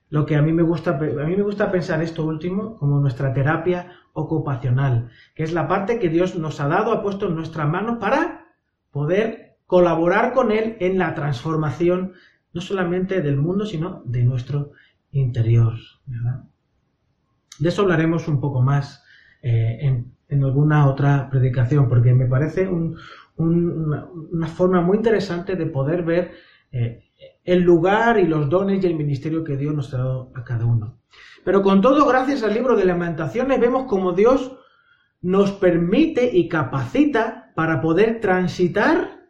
Lo 0.09 0.25
que 0.25 0.35
a 0.35 0.41
mí 0.41 0.53
me 0.53 0.63
gusta, 0.63 0.91
a 0.91 1.25
mí 1.25 1.35
me 1.35 1.43
gusta 1.43 1.71
pensar 1.71 2.01
esto 2.01 2.25
último 2.25 2.77
como 2.77 2.99
nuestra 2.99 3.33
terapia 3.33 3.91
ocupacional, 4.13 5.09
que 5.35 5.43
es 5.43 5.53
la 5.53 5.67
parte 5.67 5.99
que 5.99 6.09
Dios 6.09 6.35
nos 6.35 6.59
ha 6.59 6.67
dado, 6.67 6.91
ha 6.91 7.03
puesto 7.03 7.27
en 7.27 7.35
nuestras 7.35 7.67
manos 7.69 7.97
para 7.99 8.47
poder 8.91 9.57
colaborar 9.67 10.33
con 10.33 10.51
Él 10.51 10.77
en 10.79 10.97
la 10.97 11.13
transformación 11.13 12.13
no 12.53 12.61
solamente 12.61 13.21
del 13.21 13.37
mundo, 13.37 13.65
sino 13.65 14.01
de 14.05 14.23
nuestro 14.23 14.71
interior. 15.11 15.73
De 17.59 17.69
eso 17.69 17.83
hablaremos 17.83 18.27
un 18.27 18.39
poco 18.39 18.61
más 18.61 19.03
eh, 19.41 19.77
en, 20.29 20.43
alguna 20.43 20.87
otra 20.87 21.29
predicación, 21.29 21.87
porque 21.87 22.13
me 22.13 22.25
parece 22.25 22.67
una, 23.37 24.47
forma 24.47 24.81
muy 24.81 24.97
interesante 24.97 25.55
de 25.55 25.65
poder 25.67 26.03
ver 26.03 26.31
eh, 26.71 27.06
el 27.47 27.61
lugar 27.61 28.19
y 28.19 28.27
los 28.27 28.49
dones 28.49 28.83
y 28.83 28.87
el 28.87 28.95
ministerio 28.95 29.41
que 29.41 29.55
Dios 29.55 29.73
nos 29.73 29.93
ha 29.93 29.99
dado 29.99 30.31
a 30.35 30.43
cada 30.43 30.65
uno. 30.65 30.99
Pero 31.45 31.63
con 31.63 31.81
todo, 31.81 32.05
gracias 32.05 32.43
al 32.43 32.53
libro 32.53 32.75
de 32.75 32.83
lamentaciones, 32.83 33.57
vemos 33.59 33.85
como 33.85 34.11
Dios 34.11 34.57
nos 35.21 35.53
permite 35.53 36.29
y 36.31 36.49
capacita 36.49 37.53
para 37.55 37.79
poder 37.79 38.19
transitar 38.19 39.29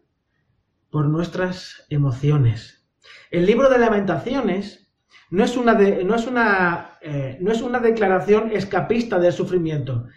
por 0.90 1.08
nuestras 1.08 1.86
emociones. 1.92 2.90
El 3.30 3.46
libro 3.46 3.70
de 3.70 3.78
lamentaciones 3.78 4.92
no 5.30 5.44
es 5.44 5.56
una, 5.56 5.74
no 5.76 6.16
es 6.16 6.26
una, 6.26 6.98
eh, 7.02 7.38
no 7.40 7.52
es 7.52 7.62
una 7.62 7.80
declaración 7.80 8.52
escapista 8.52 9.20
del 9.20 9.32
sufrimiento. 9.32 10.08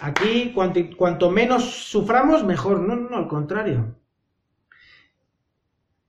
Aquí, 0.00 0.52
cuanto, 0.54 0.80
cuanto 0.96 1.30
menos 1.30 1.64
suframos, 1.64 2.46
mejor. 2.46 2.80
No, 2.80 2.96
no, 2.96 3.14
al 3.14 3.28
contrario. 3.28 4.01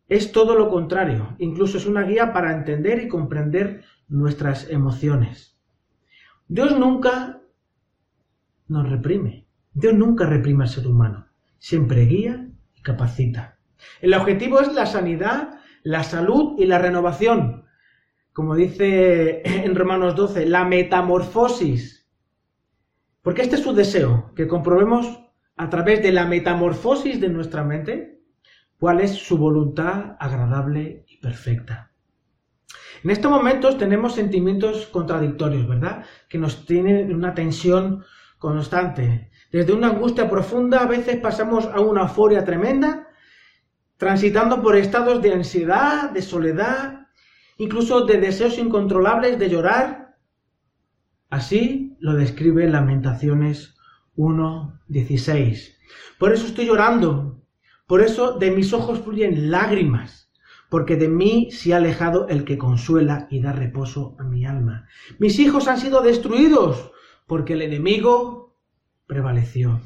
Es 0.08 0.32
todo 0.32 0.56
lo 0.56 0.70
contrario. 0.70 1.36
Incluso 1.40 1.78
es 1.78 1.86
una 1.86 2.04
guía 2.04 2.34
para 2.34 2.54
entender 2.54 3.04
y 3.04 3.08
comprender 3.08 3.84
nuestras 4.08 4.70
emociones. 4.70 5.58
Dios 6.48 6.78
nunca 6.78 7.42
nos 8.68 8.90
reprime. 8.90 9.48
Dios 9.74 9.94
nunca 9.94 10.26
reprime 10.26 10.66
al 10.66 10.70
ser 10.70 10.88
humano. 10.88 11.28
Siempre 11.58 12.06
guía 12.06 12.50
y 12.76 12.82
capacita. 12.82 13.58
El 14.02 14.14
objetivo 14.14 14.60
es 14.60 14.74
la 14.74 14.86
sanidad, 14.86 15.60
la 15.84 16.04
salud 16.04 16.60
y 16.60 16.66
la 16.66 16.80
renovación. 16.80 17.66
Como 18.34 18.56
dice 18.56 19.42
en 19.46 19.76
Romanos 19.76 20.16
12, 20.16 20.46
la 20.46 20.66
metamorfosis. 20.66 22.08
Porque 23.22 23.42
este 23.42 23.56
es 23.56 23.64
su 23.64 23.74
deseo, 23.74 24.32
que 24.36 24.48
comprobemos 24.48 25.20
a 25.56 25.70
través 25.70 26.02
de 26.04 26.12
la 26.12 26.26
metamorfosis 26.26 27.22
de 27.22 27.30
nuestra 27.30 27.64
mente 27.64 28.23
cuál 28.84 29.00
es 29.00 29.12
su 29.12 29.38
voluntad 29.38 30.18
agradable 30.20 31.06
y 31.08 31.16
perfecta. 31.16 31.94
En 33.02 33.12
estos 33.12 33.32
momentos 33.32 33.78
tenemos 33.78 34.14
sentimientos 34.14 34.88
contradictorios, 34.88 35.66
¿verdad? 35.70 36.04
Que 36.28 36.38
nos 36.38 36.66
tienen 36.66 37.16
una 37.16 37.34
tensión 37.34 38.04
constante. 38.38 39.32
Desde 39.54 39.72
una 39.72 39.88
angustia 39.88 40.30
profunda 40.30 40.82
a 40.82 40.86
veces 40.86 41.16
pasamos 41.22 41.66
a 41.66 41.80
una 41.80 42.02
euforia 42.02 42.44
tremenda, 42.44 43.08
transitando 43.96 44.62
por 44.62 44.76
estados 44.76 45.22
de 45.22 45.32
ansiedad, 45.32 46.12
de 46.12 46.22
soledad, 46.22 47.08
incluso 47.60 48.06
de 48.06 48.18
deseos 48.18 48.58
incontrolables 48.58 49.40
de 49.40 49.50
llorar. 49.50 50.18
Así 51.30 51.96
lo 52.02 52.16
describe 52.16 52.70
Lamentaciones 52.70 53.78
1.16. 54.18 55.74
Por 56.20 56.34
eso 56.34 56.48
estoy 56.48 56.66
llorando, 56.66 57.43
por 57.86 58.02
eso 58.02 58.38
de 58.38 58.52
mis 58.52 58.74
ojos 58.74 59.00
fluyen 59.00 59.52
lágrimas 59.52 60.24
porque 60.74 60.96
de 60.96 61.08
mí 61.08 61.52
se 61.52 61.72
ha 61.72 61.78
alejado 61.78 62.28
el 62.30 62.46
que 62.46 62.58
consuela 62.58 63.28
y 63.30 63.40
da 63.42 63.54
reposo 63.54 64.16
a 64.18 64.24
mi 64.24 64.44
alma. 64.44 64.88
Mis 65.20 65.38
hijos 65.38 65.68
han 65.68 65.78
sido 65.80 66.02
destruidos, 66.02 66.92
porque 67.28 67.54
el 67.54 67.62
enemigo 67.62 68.58
prevaleció. 69.06 69.82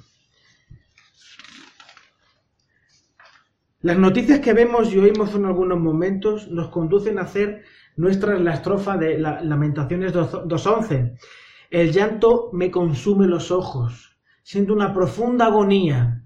Las 3.81 3.97
noticias 3.97 4.39
que 4.39 4.53
vemos 4.53 4.93
y 4.93 4.97
oímos 4.97 5.35
en 5.35 5.43
algunos 5.43 5.77
momentos 5.77 6.47
nos 6.47 6.69
conducen 6.69 7.19
a 7.19 7.23
hacer 7.23 7.65
nuestra 7.97 8.39
la 8.39 8.53
estrofa 8.53 8.95
de 8.95 9.19
Lamentaciones 9.19 10.13
2.11. 10.13 11.17
El 11.69 11.91
llanto 11.91 12.49
me 12.53 12.71
consume 12.71 13.27
los 13.27 13.51
ojos, 13.51 14.17
siento 14.41 14.71
una 14.71 14.93
profunda 14.93 15.47
agonía. 15.47 16.23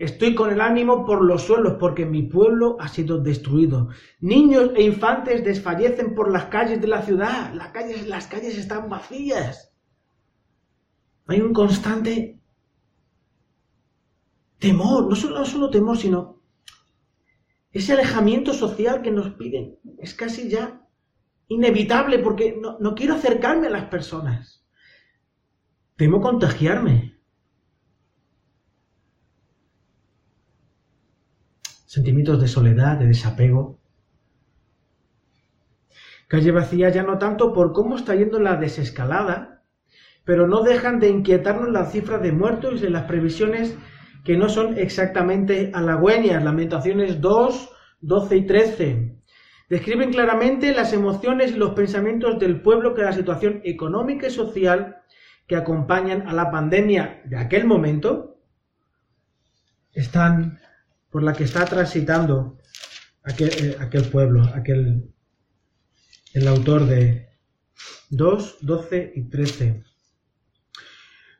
Estoy 0.00 0.34
con 0.34 0.50
el 0.50 0.62
ánimo 0.62 1.04
por 1.04 1.22
los 1.22 1.42
suelos 1.42 1.74
porque 1.78 2.06
mi 2.06 2.22
pueblo 2.22 2.78
ha 2.80 2.88
sido 2.88 3.18
destruido. 3.18 3.90
Niños 4.20 4.70
e 4.74 4.82
infantes 4.82 5.44
desfallecen 5.44 6.14
por 6.14 6.32
las 6.32 6.46
calles 6.46 6.80
de 6.80 6.86
la 6.86 7.02
ciudad. 7.02 7.52
Las 7.52 7.68
calles, 7.68 8.06
las 8.06 8.26
calles 8.26 8.56
están 8.56 8.88
vacías. 8.88 9.74
Hay 11.26 11.42
un 11.42 11.52
constante 11.52 12.40
temor, 14.58 15.06
no 15.06 15.14
solo, 15.14 15.44
no 15.44 15.68
temor, 15.68 15.98
sino 15.98 16.40
ese 17.70 17.92
alejamiento 17.92 18.54
social 18.54 19.02
que 19.02 19.10
nos 19.10 19.34
piden. 19.34 19.78
Es 19.98 20.14
casi 20.14 20.48
ya 20.48 20.80
inevitable 21.48 22.20
porque 22.20 22.58
no 22.58 22.94
quiero 22.94 23.16
acercarme 23.16 23.66
a 23.66 23.70
las 23.70 23.84
personas. 23.90 24.64
Temo 25.96 26.22
contagiarme. 26.22 27.09
Sentimientos 31.90 32.40
de 32.40 32.46
soledad, 32.46 32.98
de 32.98 33.08
desapego. 33.08 33.80
Calle 36.28 36.52
vacía 36.52 36.88
ya 36.90 37.02
no 37.02 37.18
tanto 37.18 37.52
por 37.52 37.72
cómo 37.72 37.96
está 37.96 38.14
yendo 38.14 38.38
la 38.38 38.54
desescalada, 38.54 39.64
pero 40.24 40.46
no 40.46 40.62
dejan 40.62 41.00
de 41.00 41.08
inquietarnos 41.08 41.68
las 41.68 41.90
cifras 41.90 42.22
de 42.22 42.30
muertos 42.30 42.80
y 42.84 42.88
las 42.88 43.06
previsiones 43.06 43.76
que 44.22 44.36
no 44.36 44.48
son 44.48 44.78
exactamente 44.78 45.72
halagüeñas. 45.74 46.44
Lamentaciones 46.44 47.20
2, 47.20 47.70
12 48.02 48.36
y 48.36 48.46
13. 48.46 49.16
Describen 49.68 50.12
claramente 50.12 50.72
las 50.72 50.92
emociones 50.92 51.50
y 51.50 51.56
los 51.56 51.72
pensamientos 51.72 52.38
del 52.38 52.62
pueblo 52.62 52.94
que 52.94 53.02
la 53.02 53.12
situación 53.12 53.62
económica 53.64 54.28
y 54.28 54.30
social 54.30 54.98
que 55.48 55.56
acompañan 55.56 56.28
a 56.28 56.34
la 56.34 56.52
pandemia 56.52 57.22
de 57.24 57.36
aquel 57.36 57.66
momento 57.66 58.38
están 59.92 60.60
por 61.10 61.22
la 61.22 61.32
que 61.32 61.44
está 61.44 61.64
transitando 61.64 62.58
aquel, 63.24 63.50
eh, 63.50 63.76
aquel 63.80 64.04
pueblo, 64.04 64.42
aquel, 64.54 65.12
el 66.32 66.48
autor 66.48 66.86
de 66.86 67.28
2, 68.10 68.58
12 68.60 69.12
y 69.14 69.22
13. 69.28 69.82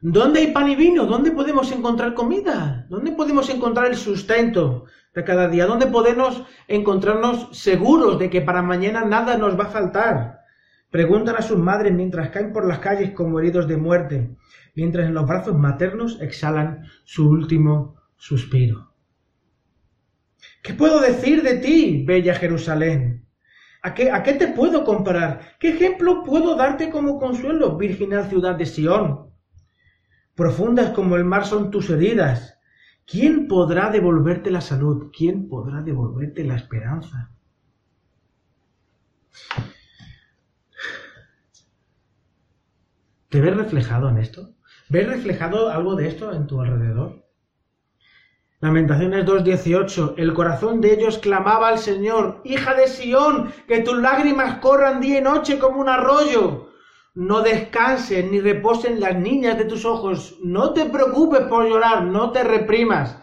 ¿Dónde 0.03 0.41
hay 0.41 0.53
pan 0.53 0.69
y 0.69 0.77
vino? 0.77 1.05
¿Dónde 1.05 1.31
podemos 1.31 1.71
encontrar 1.73 2.15
comida? 2.15 2.87
¿Dónde 2.89 3.13
podemos 3.13 3.51
encontrar 3.51 3.87
el 3.87 3.97
sustento 3.97 4.87
de 5.15 5.25
cada 5.25 5.49
día? 5.49 5.67
¿Dónde 5.67 5.87
podemos 5.87 6.43
encontrarnos 6.69 7.49
seguros 7.53 8.19
de 8.19 8.31
que 8.31 8.41
para 8.41 8.63
mañana 8.63 9.05
nada 9.05 9.37
nos 9.37 9.59
va 9.59 9.65
a 9.65 9.71
faltar? 9.71 10.41
Preguntan 10.91 11.37
a 11.37 11.43
sus 11.43 11.59
madres 11.59 11.93
mientras 11.93 12.31
caen 12.31 12.53
por 12.53 12.67
las 12.67 12.79
calles 12.79 13.11
como 13.13 13.39
heridos 13.39 13.69
de 13.69 13.77
muerte, 13.77 14.37
mientras 14.75 15.07
en 15.07 15.15
los 15.15 15.27
brazos 15.27 15.57
maternos 15.57 16.19
exhalan 16.21 16.85
su 17.05 17.29
último 17.29 17.97
suspiro. 18.17 18.90
¿Qué 20.63 20.75
puedo 20.75 21.01
decir 21.01 21.43
de 21.43 21.57
ti, 21.57 22.05
bella 22.07 22.35
Jerusalén? 22.35 23.27
¿A 23.83 23.95
qué, 23.95 24.11
¿A 24.11 24.23
qué 24.23 24.35
te 24.35 24.49
puedo 24.49 24.85
comparar? 24.85 25.57
¿Qué 25.59 25.71
ejemplo 25.71 26.23
puedo 26.23 26.55
darte 26.55 26.91
como 26.91 27.19
consuelo, 27.19 27.79
virginal 27.79 28.29
ciudad 28.29 28.57
de 28.57 28.67
Sión? 28.67 29.31
Profundas 30.35 30.91
como 30.91 31.17
el 31.17 31.25
mar 31.25 31.47
son 31.47 31.71
tus 31.71 31.89
heridas. 31.89 32.59
¿Quién 33.07 33.49
podrá 33.49 33.91
devolverte 33.91 34.51
la 34.51 34.61
salud? 34.61 35.11
¿Quién 35.17 35.49
podrá 35.49 35.81
devolverte 35.81 36.45
la 36.45 36.57
esperanza? 36.57 37.31
¿Te 43.31 43.41
ves 43.41 43.57
reflejado 43.57 44.09
en 44.11 44.19
esto? 44.19 44.55
¿Ves 44.89 45.09
reflejado 45.09 45.71
algo 45.71 45.95
de 45.95 46.09
esto 46.09 46.33
en 46.33 46.47
tu 46.47 46.61
alrededor? 46.61 47.30
Lamentaciones 48.61 49.25
2.18. 49.25 50.15
El 50.19 50.35
corazón 50.35 50.83
de 50.83 50.93
ellos 50.93 51.17
clamaba 51.19 51.69
al 51.69 51.79
Señor, 51.79 52.43
Hija 52.45 52.75
de 52.75 52.89
Sión, 52.89 53.53
que 53.67 53.81
tus 53.81 53.97
lágrimas 53.97 54.59
corran 54.59 55.01
día 55.01 55.19
y 55.19 55.23
noche 55.23 55.59
como 55.59 55.81
un 55.81 55.89
arroyo. 55.89 56.69
No 57.15 57.41
descansen 57.41 58.31
ni 58.31 58.41
reposen 58.41 59.01
las 59.01 59.17
niñas 59.17 59.57
de 59.57 59.65
tus 59.65 59.87
ojos. 59.87 60.39
No 60.45 60.75
te 60.75 60.85
preocupes 60.85 61.41
por 61.47 61.67
llorar, 61.67 62.05
no 62.05 62.33
te 62.33 62.45
reprimas. 62.45 63.17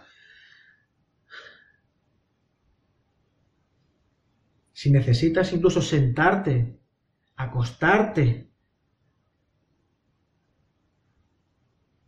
Si 4.74 4.92
necesitas 4.92 5.54
incluso 5.54 5.82
sentarte, 5.82 6.80
acostarte, 7.36 8.52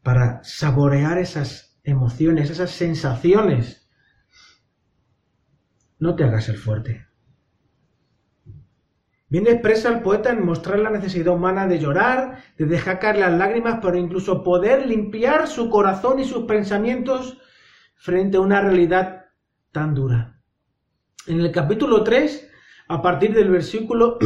para 0.01 0.43
saborear 0.43 1.19
esas 1.19 1.68
emociones, 1.89 2.49
esas 2.49 2.71
sensaciones, 2.71 3.89
no 5.99 6.15
te 6.15 6.23
hagas 6.23 6.49
el 6.49 6.57
fuerte. 6.57 7.07
Bien 9.27 9.45
expresa 9.45 9.89
el 9.89 10.01
poeta 10.01 10.31
en 10.31 10.43
mostrar 10.43 10.79
la 10.79 10.89
necesidad 10.89 11.35
humana 11.35 11.67
de 11.67 11.77
llorar, 11.77 12.41
de 12.57 12.65
dejar 12.65 12.99
caer 12.99 13.17
las 13.17 13.33
lágrimas, 13.33 13.79
pero 13.79 13.95
incluso 13.95 14.43
poder 14.43 14.87
limpiar 14.87 15.47
su 15.47 15.69
corazón 15.69 16.19
y 16.19 16.25
sus 16.25 16.45
pensamientos 16.45 17.37
frente 17.95 18.37
a 18.37 18.41
una 18.41 18.61
realidad 18.61 19.25
tan 19.71 19.93
dura. 19.93 20.41
En 21.27 21.41
el 21.41 21.51
capítulo 21.51 22.03
3, 22.03 22.49
a 22.87 23.01
partir 23.03 23.35
del 23.35 23.51
versículo 23.51 24.17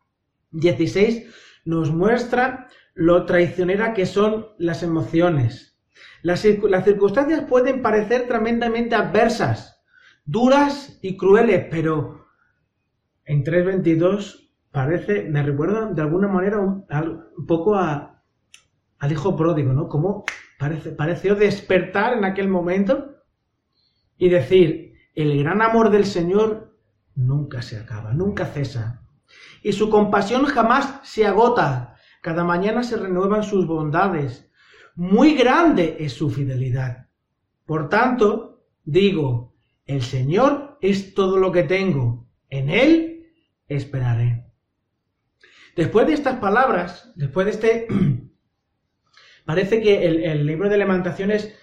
16, 0.50 1.62
nos 1.64 1.90
muestra 1.90 2.68
lo 2.92 3.24
traicionera 3.24 3.94
que 3.94 4.04
son 4.04 4.48
las 4.58 4.82
emociones. 4.82 5.71
Las, 6.22 6.44
las 6.44 6.84
circunstancias 6.84 7.42
pueden 7.48 7.82
parecer 7.82 8.26
tremendamente 8.28 8.94
adversas, 8.94 9.82
duras 10.24 10.98
y 11.02 11.16
crueles, 11.16 11.66
pero 11.70 12.26
en 13.24 13.44
3.22 13.44 14.50
parece, 14.70 15.24
me 15.24 15.42
recuerda 15.42 15.86
de 15.86 16.02
alguna 16.02 16.28
manera 16.28 16.58
un, 16.58 16.86
poco 17.46 17.76
a, 17.76 18.22
al 18.98 19.12
hijo 19.12 19.36
pródigo, 19.36 19.72
¿no? 19.72 19.88
Como 19.88 20.24
parece, 20.58 20.92
pareció 20.92 21.34
despertar 21.34 22.16
en 22.16 22.24
aquel 22.24 22.48
momento 22.48 23.16
y 24.16 24.28
decir, 24.28 24.94
el 25.14 25.42
gran 25.42 25.60
amor 25.60 25.90
del 25.90 26.06
Señor 26.06 26.76
nunca 27.14 27.62
se 27.62 27.78
acaba, 27.78 28.12
nunca 28.12 28.46
cesa. 28.46 29.02
Y 29.62 29.72
su 29.72 29.90
compasión 29.90 30.44
jamás 30.46 31.00
se 31.02 31.26
agota. 31.26 31.96
Cada 32.22 32.44
mañana 32.44 32.82
se 32.82 32.96
renuevan 32.96 33.42
sus 33.42 33.66
bondades. 33.66 34.50
Muy 34.94 35.34
grande 35.34 35.96
es 36.00 36.12
su 36.12 36.30
fidelidad. 36.30 37.08
Por 37.64 37.88
tanto, 37.88 38.64
digo, 38.84 39.54
el 39.86 40.02
Señor 40.02 40.78
es 40.80 41.14
todo 41.14 41.38
lo 41.38 41.52
que 41.52 41.62
tengo. 41.62 42.28
En 42.48 42.68
Él 42.68 43.32
esperaré. 43.68 44.44
Después 45.76 46.06
de 46.06 46.14
estas 46.14 46.38
palabras, 46.38 47.12
después 47.16 47.46
de 47.46 47.52
este... 47.52 47.86
parece 49.44 49.80
que 49.80 50.06
el, 50.06 50.46
libro 50.46 50.68
de 50.68 50.78
Lamentaciones 50.78 51.54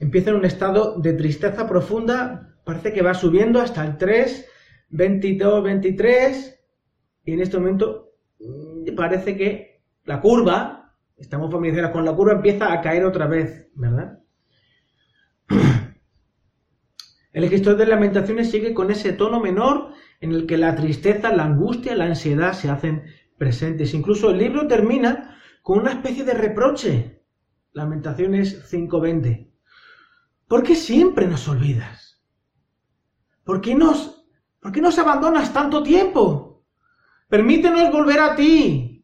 empieza 0.00 0.30
en 0.30 0.36
un 0.36 0.44
estado 0.44 0.98
de 0.98 1.12
tristeza 1.12 1.68
profunda, 1.68 2.56
parece 2.64 2.92
que 2.92 3.02
va 3.02 3.14
subiendo 3.14 3.60
hasta 3.60 3.84
el 3.84 3.96
3, 3.96 4.48
22, 4.90 5.62
23, 5.62 6.60
y 7.24 7.32
en 7.32 7.40
este 7.40 7.58
momento 7.58 8.14
mm, 8.40 8.94
parece 8.96 9.36
que 9.36 9.82
la 10.04 10.20
curva, 10.20 10.77
estamos 11.18 11.50
familiarizados 11.50 11.92
con 11.92 12.04
la 12.04 12.14
curva, 12.14 12.34
empieza 12.34 12.72
a 12.72 12.80
caer 12.80 13.04
otra 13.04 13.26
vez, 13.26 13.68
¿verdad? 13.74 14.20
El 17.32 17.44
escritor 17.44 17.76
de 17.76 17.86
lamentaciones 17.86 18.50
sigue 18.50 18.74
con 18.74 18.90
ese 18.90 19.12
tono 19.12 19.40
menor 19.40 19.92
en 20.20 20.32
el 20.32 20.46
que 20.46 20.56
la 20.56 20.74
tristeza, 20.74 21.32
la 21.32 21.44
angustia, 21.44 21.94
la 21.94 22.06
ansiedad 22.06 22.52
se 22.52 22.70
hacen 22.70 23.04
presentes. 23.36 23.94
Incluso 23.94 24.30
el 24.30 24.38
libro 24.38 24.66
termina 24.66 25.38
con 25.62 25.78
una 25.78 25.92
especie 25.92 26.24
de 26.24 26.34
reproche. 26.34 27.22
Lamentaciones 27.72 28.68
5:20. 28.68 29.52
¿Por 30.48 30.62
qué 30.62 30.74
siempre 30.74 31.26
nos 31.26 31.46
olvidas? 31.46 32.24
¿Por 33.44 33.60
qué 33.60 33.74
nos, 33.74 34.26
por 34.60 34.72
qué 34.72 34.80
nos 34.80 34.98
abandonas 34.98 35.52
tanto 35.52 35.82
tiempo? 35.82 36.64
Permítenos 37.28 37.92
volver 37.92 38.20
a 38.20 38.34
ti. 38.34 38.97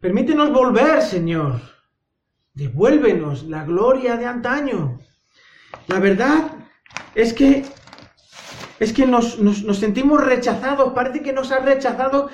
Permítenos 0.00 0.52
volver, 0.52 1.02
Señor. 1.02 1.60
Devuélvenos 2.54 3.44
la 3.44 3.64
gloria 3.64 4.16
de 4.16 4.26
antaño. 4.26 4.98
La 5.86 5.98
verdad 5.98 6.52
es 7.14 7.32
que 7.32 7.64
es 8.78 8.92
que 8.92 9.06
nos, 9.06 9.38
nos, 9.40 9.78
sentimos 9.78 10.24
rechazados, 10.24 10.92
parece 10.92 11.22
que 11.22 11.32
nos 11.32 11.50
has 11.50 11.64
rechazado 11.64 12.30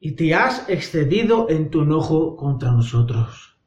y 0.00 0.12
te 0.12 0.34
has 0.34 0.68
excedido 0.70 1.50
en 1.50 1.70
tu 1.70 1.82
enojo 1.82 2.34
contra 2.36 2.72
nosotros. 2.72 3.58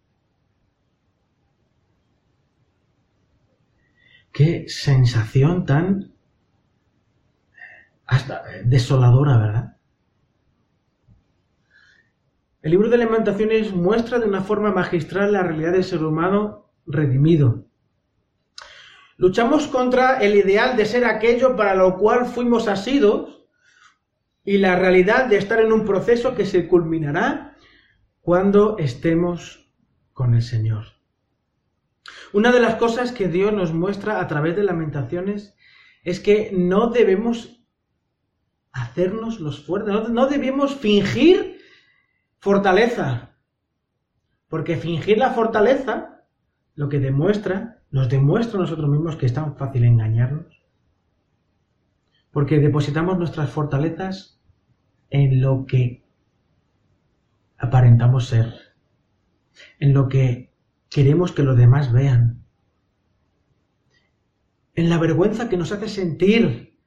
Qué 4.31 4.65
sensación 4.67 5.65
tan 5.65 6.13
hasta 8.07 8.43
desoladora, 8.65 9.37
¿verdad? 9.37 9.74
El 12.65 12.71
libro 12.71 12.89
de 12.89 12.97
Lamentaciones 12.97 13.75
muestra 13.75 14.17
de 14.17 14.25
una 14.25 14.41
forma 14.41 14.71
magistral 14.71 15.33
la 15.33 15.43
realidad 15.43 15.73
del 15.73 15.83
ser 15.83 16.03
humano 16.03 16.73
redimido. 16.87 17.67
Luchamos 19.17 19.67
contra 19.67 20.17
el 20.17 20.35
ideal 20.35 20.75
de 20.75 20.87
ser 20.87 21.05
aquello 21.05 21.55
para 21.55 21.75
lo 21.75 21.95
cual 21.95 22.25
fuimos 22.25 22.67
asidos 22.67 23.45
y 24.43 24.57
la 24.57 24.77
realidad 24.77 25.27
de 25.27 25.37
estar 25.37 25.59
en 25.59 25.71
un 25.71 25.85
proceso 25.85 26.33
que 26.33 26.47
se 26.47 26.67
culminará 26.67 27.55
cuando 28.19 28.79
estemos 28.79 29.71
con 30.11 30.33
el 30.33 30.41
Señor. 30.41 30.85
Una 32.33 32.51
de 32.51 32.61
las 32.61 32.77
cosas 32.77 33.11
que 33.11 33.27
Dios 33.27 33.53
nos 33.53 33.73
muestra 33.73 34.19
a 34.19 34.27
través 34.27 34.55
de 34.55 34.63
lamentaciones 34.63 35.55
es 36.03 36.19
que 36.19 36.49
no 36.51 36.89
debemos 36.89 37.63
hacernos 38.71 39.39
los 39.39 39.63
fuertes, 39.63 40.09
no, 40.09 40.25
debemos 40.25 40.73
fingir 40.73 41.54
fortaleza, 42.45 43.31
porque 44.49 44.77
fingir 44.77 45.17
la 45.17 45.31
fortaleza 45.31 46.27
lo 46.75 46.89
que 46.89 46.99
demuestra, 46.99 47.81
nos 47.89 48.07
demuestra 48.07 48.59
a 48.59 48.61
nosotros 48.61 48.87
mismos 48.87 49.15
que 49.15 49.25
es 49.25 49.33
tan 49.33 49.57
fácil 49.57 49.83
engañarnos, 49.83 50.63
porque 52.29 52.59
depositamos 52.59 53.17
nuestras 53.17 53.49
fortalezas 53.49 54.39
en 55.09 55.41
lo 55.41 55.65
que 55.65 56.05
aparentamos 57.57 58.27
ser, 58.27 58.53
en 59.79 59.95
lo 59.95 60.07
que 60.07 60.53
queremos 60.87 61.31
que 61.31 61.41
los 61.41 61.57
demás 61.57 61.91
vean, 61.91 62.45
en 64.75 64.91
la 64.91 64.99
vergüenza 64.99 65.49
que 65.49 65.57
nos 65.57 65.71
hace 65.71 65.89
sentir, 65.89 66.77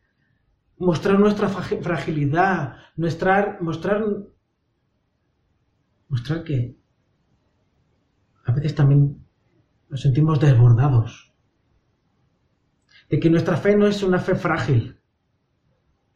mostrar 0.77 1.19
nuestra 1.19 1.49
fragilidad, 1.49 2.77
mostrar, 2.95 3.61
mostrar, 3.61 4.05
mostrar 6.09 6.45
que 6.45 6.77
a 8.45 8.53
veces 8.53 8.75
también 8.75 9.25
nos 9.89 10.01
sentimos 10.01 10.41
desbordados, 10.41 11.33
de 13.09 13.21
que 13.21 13.31
nuestra 13.31 13.57
fe 13.57 13.77
no 13.77 13.87
es 13.87 14.03
una 14.03 14.19
fe 14.19 14.35
frágil, 14.35 14.99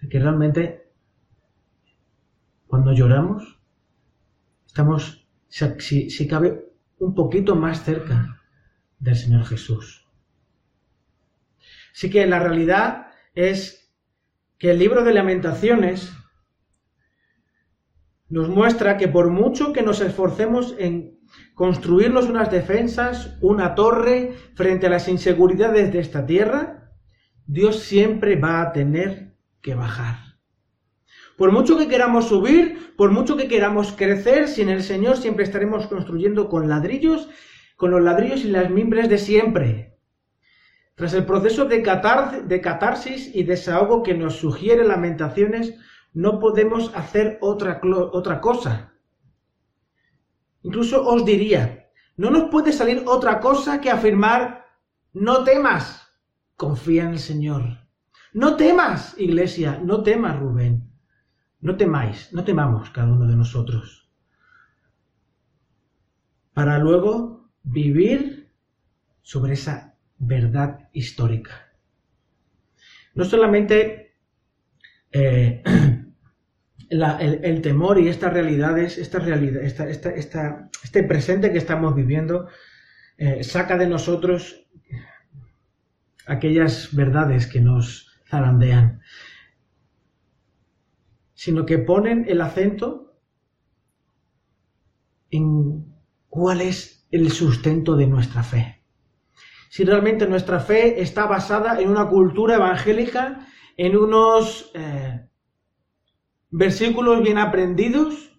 de 0.00 0.08
que 0.08 0.18
realmente 0.18 0.82
cuando 2.66 2.92
lloramos, 2.92 3.60
estamos, 4.66 5.26
si, 5.48 6.26
cabe, 6.26 6.72
un 6.98 7.14
poquito 7.14 7.54
más 7.54 7.84
cerca 7.84 8.40
del 8.98 9.16
Señor 9.16 9.44
Jesús. 9.44 10.06
Así 11.94 12.08
que 12.08 12.26
la 12.26 12.38
realidad 12.38 13.08
es 13.34 13.92
que 14.56 14.70
el 14.70 14.78
libro 14.78 15.04
de 15.04 15.12
lamentaciones 15.12 16.10
nos 18.32 18.48
muestra 18.48 18.96
que 18.96 19.08
por 19.08 19.28
mucho 19.28 19.74
que 19.74 19.82
nos 19.82 20.00
esforcemos 20.00 20.74
en 20.78 21.20
construirnos 21.54 22.30
unas 22.30 22.50
defensas, 22.50 23.36
una 23.42 23.74
torre 23.74 24.32
frente 24.54 24.86
a 24.86 24.90
las 24.90 25.06
inseguridades 25.06 25.92
de 25.92 25.98
esta 25.98 26.24
tierra, 26.24 26.94
Dios 27.46 27.80
siempre 27.80 28.36
va 28.36 28.62
a 28.62 28.72
tener 28.72 29.34
que 29.60 29.74
bajar. 29.74 30.16
Por 31.36 31.52
mucho 31.52 31.76
que 31.76 31.88
queramos 31.88 32.28
subir, 32.28 32.94
por 32.96 33.10
mucho 33.10 33.36
que 33.36 33.48
queramos 33.48 33.92
crecer, 33.92 34.48
sin 34.48 34.70
el 34.70 34.82
Señor 34.82 35.18
siempre 35.18 35.44
estaremos 35.44 35.86
construyendo 35.86 36.48
con 36.48 36.70
ladrillos, 36.70 37.28
con 37.76 37.90
los 37.90 38.00
ladrillos 38.00 38.46
y 38.46 38.48
las 38.48 38.70
mimbres 38.70 39.10
de 39.10 39.18
siempre. 39.18 39.98
Tras 40.94 41.12
el 41.12 41.26
proceso 41.26 41.66
de, 41.66 41.82
catarsis 41.82 43.30
y 43.34 43.42
desahogo 43.42 44.02
que 44.02 44.14
nos 44.14 44.36
sugiere 44.36 44.84
Lamentaciones, 44.84 45.74
no 46.14 46.38
podemos 46.38 46.94
hacer 46.94 47.38
otra, 47.40 47.80
otra 48.12 48.40
cosa. 48.40 48.92
Incluso 50.62 51.06
os 51.06 51.24
diría, 51.24 51.90
no 52.16 52.30
nos 52.30 52.50
puede 52.50 52.72
salir 52.72 53.02
otra 53.06 53.40
cosa 53.40 53.80
que 53.80 53.90
afirmar, 53.90 54.66
no 55.12 55.44
temas, 55.44 56.08
confía 56.56 57.04
en 57.04 57.10
el 57.12 57.18
Señor. 57.18 57.78
No 58.32 58.56
temas, 58.56 59.14
iglesia, 59.18 59.80
no 59.82 60.02
temas, 60.02 60.38
Rubén. 60.38 60.90
No 61.60 61.76
temáis, 61.76 62.32
no 62.32 62.44
temamos 62.44 62.90
cada 62.90 63.12
uno 63.12 63.26
de 63.26 63.36
nosotros. 63.36 64.10
Para 66.54 66.78
luego 66.78 67.50
vivir 67.62 68.52
sobre 69.22 69.52
esa 69.52 69.96
verdad 70.18 70.88
histórica. 70.92 71.72
No 73.14 73.24
solamente 73.24 74.16
eh, 75.12 75.62
el, 76.92 77.62
temor 77.62 77.98
y 77.98 78.08
estas 78.08 78.32
realidades, 78.32 78.98
esta 78.98 79.18
realidad, 79.18 79.62
este 79.62 81.02
presente 81.04 81.50
que 81.50 81.58
estamos 81.58 81.94
viviendo, 81.94 82.48
eh, 83.16 83.42
saca 83.42 83.78
de 83.78 83.86
nosotros 83.86 84.66
aquellas 86.26 86.94
verdades 86.94 87.46
que 87.46 87.60
nos 87.60 88.20
zarandean, 88.28 89.00
sino 91.34 91.64
que 91.64 91.78
ponen 91.78 92.26
el 92.28 92.40
acento 92.40 93.16
en 95.30 95.86
cuál 96.28 96.60
es 96.60 97.06
el 97.10 97.30
sustento 97.30 97.96
de 97.96 98.06
nuestra 98.06 98.42
fe. 98.42 98.84
Si 99.70 99.84
realmente 99.84 100.28
nuestra 100.28 100.60
fe 100.60 101.00
está 101.00 101.26
basada 101.26 101.80
en 101.80 101.88
una 101.88 102.06
cultura 102.08 102.56
evangélica, 102.56 103.46
en 103.76 103.96
unos 103.96 104.70
eh, 104.74 105.26
versículos 106.52 107.22
bien 107.22 107.38
aprendidos, 107.38 108.30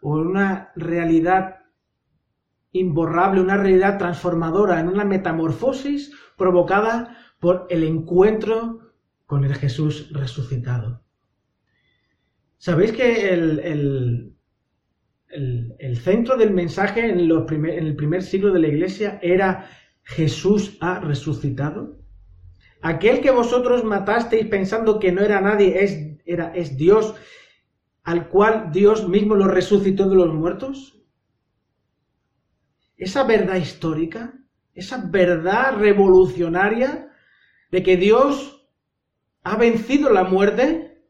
o 0.00 0.12
una 0.12 0.72
realidad 0.76 1.56
imborrable, 2.72 3.40
una 3.40 3.56
realidad 3.56 3.98
transformadora, 3.98 4.80
en 4.80 4.88
una 4.88 5.04
metamorfosis 5.04 6.12
provocada 6.38 7.18
por 7.40 7.66
el 7.68 7.82
encuentro 7.82 8.92
con 9.26 9.44
el 9.44 9.54
Jesús 9.54 10.10
resucitado. 10.12 11.02
¿Sabéis 12.58 12.92
que 12.92 13.32
el, 13.34 14.32
el, 15.28 15.96
centro 15.98 16.36
del 16.36 16.52
mensaje 16.52 17.00
en, 17.10 17.18
en 17.20 17.86
el 17.86 17.96
primer 17.96 18.22
siglo 18.22 18.52
de 18.52 18.60
la 18.60 18.68
iglesia 18.68 19.18
era 19.20 19.68
Jesús 20.04 20.78
ha 20.80 21.00
resucitado? 21.00 21.98
Aquel 22.82 23.20
que 23.20 23.30
vosotros 23.30 23.82
matasteis 23.84 24.46
pensando 24.46 25.00
que 25.00 25.10
no 25.10 25.22
era 25.22 25.40
nadie 25.40 25.82
es, 25.82 26.15
era, 26.26 26.54
es 26.54 26.76
Dios, 26.76 27.14
al 28.02 28.28
cual 28.28 28.70
Dios 28.72 29.08
mismo 29.08 29.34
lo 29.34 29.48
resucitó 29.48 30.08
de 30.08 30.16
los 30.16 30.34
muertos. 30.34 31.02
Esa 32.96 33.24
verdad 33.24 33.56
histórica, 33.56 34.34
esa 34.74 35.06
verdad 35.08 35.76
revolucionaria 35.78 37.10
de 37.70 37.82
que 37.82 37.96
Dios 37.96 38.68
ha 39.42 39.56
vencido 39.56 40.12
la 40.12 40.24
muerte, 40.24 41.04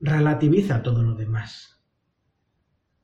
relativiza 0.00 0.82
todo 0.82 1.02
lo 1.02 1.14
demás. 1.14 1.82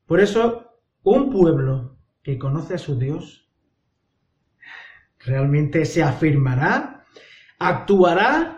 Por 0.07 0.21
eso, 0.21 0.81
un 1.03 1.31
pueblo 1.31 1.99
que 2.23 2.39
conoce 2.39 2.75
a 2.75 2.79
su 2.79 2.99
Dios 2.99 3.51
realmente 5.19 5.85
se 5.85 6.03
afirmará, 6.03 7.05
actuará, 7.59 8.58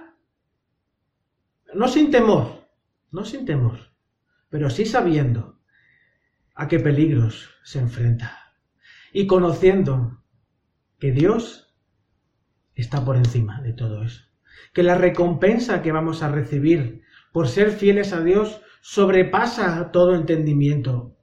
no 1.74 1.88
sin 1.88 2.10
temor, 2.10 2.66
no 3.10 3.24
sin 3.24 3.44
temor, 3.44 3.78
pero 4.48 4.70
sí 4.70 4.84
sabiendo 4.84 5.58
a 6.54 6.68
qué 6.68 6.78
peligros 6.78 7.50
se 7.64 7.78
enfrenta 7.78 8.54
y 9.12 9.26
conociendo 9.26 10.22
que 10.98 11.12
Dios 11.12 11.74
está 12.74 13.04
por 13.04 13.16
encima 13.16 13.60
de 13.62 13.72
todo 13.72 14.02
eso, 14.02 14.24
que 14.72 14.82
la 14.82 14.94
recompensa 14.94 15.82
que 15.82 15.92
vamos 15.92 16.22
a 16.22 16.30
recibir 16.30 17.02
por 17.32 17.48
ser 17.48 17.70
fieles 17.70 18.12
a 18.12 18.22
Dios, 18.22 18.60
sobrepasa 18.80 19.90
todo 19.92 20.14
entendimiento. 20.14 21.16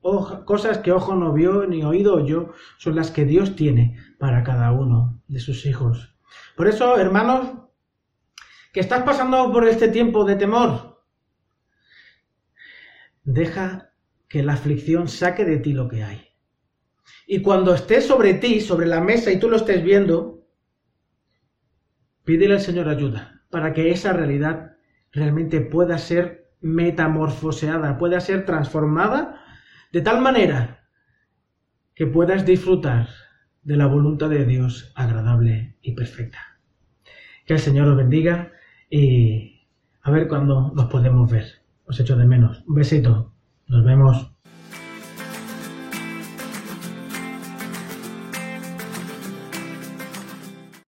cosas 0.45 0.77
que 0.77 0.91
ojo 0.91 1.15
no 1.15 1.33
vio 1.33 1.65
ni 1.65 1.83
oído 1.83 2.15
oyó 2.15 2.53
son 2.77 2.95
las 2.95 3.11
que 3.11 3.25
Dios 3.25 3.55
tiene 3.55 3.97
para 4.19 4.43
cada 4.43 4.71
uno 4.71 5.21
de 5.27 5.39
sus 5.39 5.65
hijos. 5.65 6.15
Por 6.55 6.67
eso, 6.67 6.97
hermanos, 6.97 7.66
que 8.74 8.80
estás 8.80 9.03
pasando 9.03 9.51
por 9.51 9.68
este 9.68 9.88
tiempo 9.88 10.26
de 10.26 10.36
temor, 10.36 11.03
deja 13.24 13.93
que 14.28 14.43
la 14.43 14.53
aflicción 14.53 15.07
saque 15.07 15.45
de 15.45 15.57
ti 15.57 15.74
lo 15.74 15.88
que 15.88 16.03
hay. 16.03 16.28
Y 17.26 17.41
cuando 17.41 17.74
esté 17.74 18.01
sobre 18.01 18.36
ti, 18.36 18.61
sobre 18.61 18.88
la 18.88 19.01
mesa 19.01 19.32
y 19.32 19.39
tú 19.39 19.49
lo 19.49 19.57
estés 19.57 19.84
viendo, 19.84 20.47
pídele 22.24 22.55
al 22.55 22.61
Señor 22.61 22.88
ayuda 22.89 23.43
para 23.49 23.74
que 23.74 23.91
esa 23.91 24.13
realidad 24.13 24.78
realmente 25.11 25.61
pueda 25.61 25.97
ser 25.97 26.51
metamorfoseada, 26.61 27.97
pueda 27.97 28.20
ser 28.20 28.45
transformada 28.45 29.41
de 29.91 30.01
tal 30.01 30.22
manera 30.22 30.89
que 31.95 32.07
puedas 32.07 32.45
disfrutar 32.45 33.07
de 33.63 33.76
la 33.76 33.88
voluntad 33.88 34.30
de 34.30 34.45
Dios 34.45 34.91
agradable 34.95 35.78
y 35.82 35.93
perfecta. 35.93 36.59
Que 37.45 37.53
el 37.53 37.59
Señor 37.59 37.88
os 37.88 37.97
bendiga 37.97 38.53
y 38.89 39.61
a 40.01 40.11
ver 40.11 40.27
cuándo 40.27 40.71
nos 40.73 40.85
podemos 40.85 41.29
ver. 41.29 41.45
Os 41.85 41.99
echo 41.99 42.15
de 42.15 42.25
menos. 42.25 42.63
Un 42.67 42.75
besito. 42.75 43.31
Nos 43.67 43.83
vemos. 43.83 44.31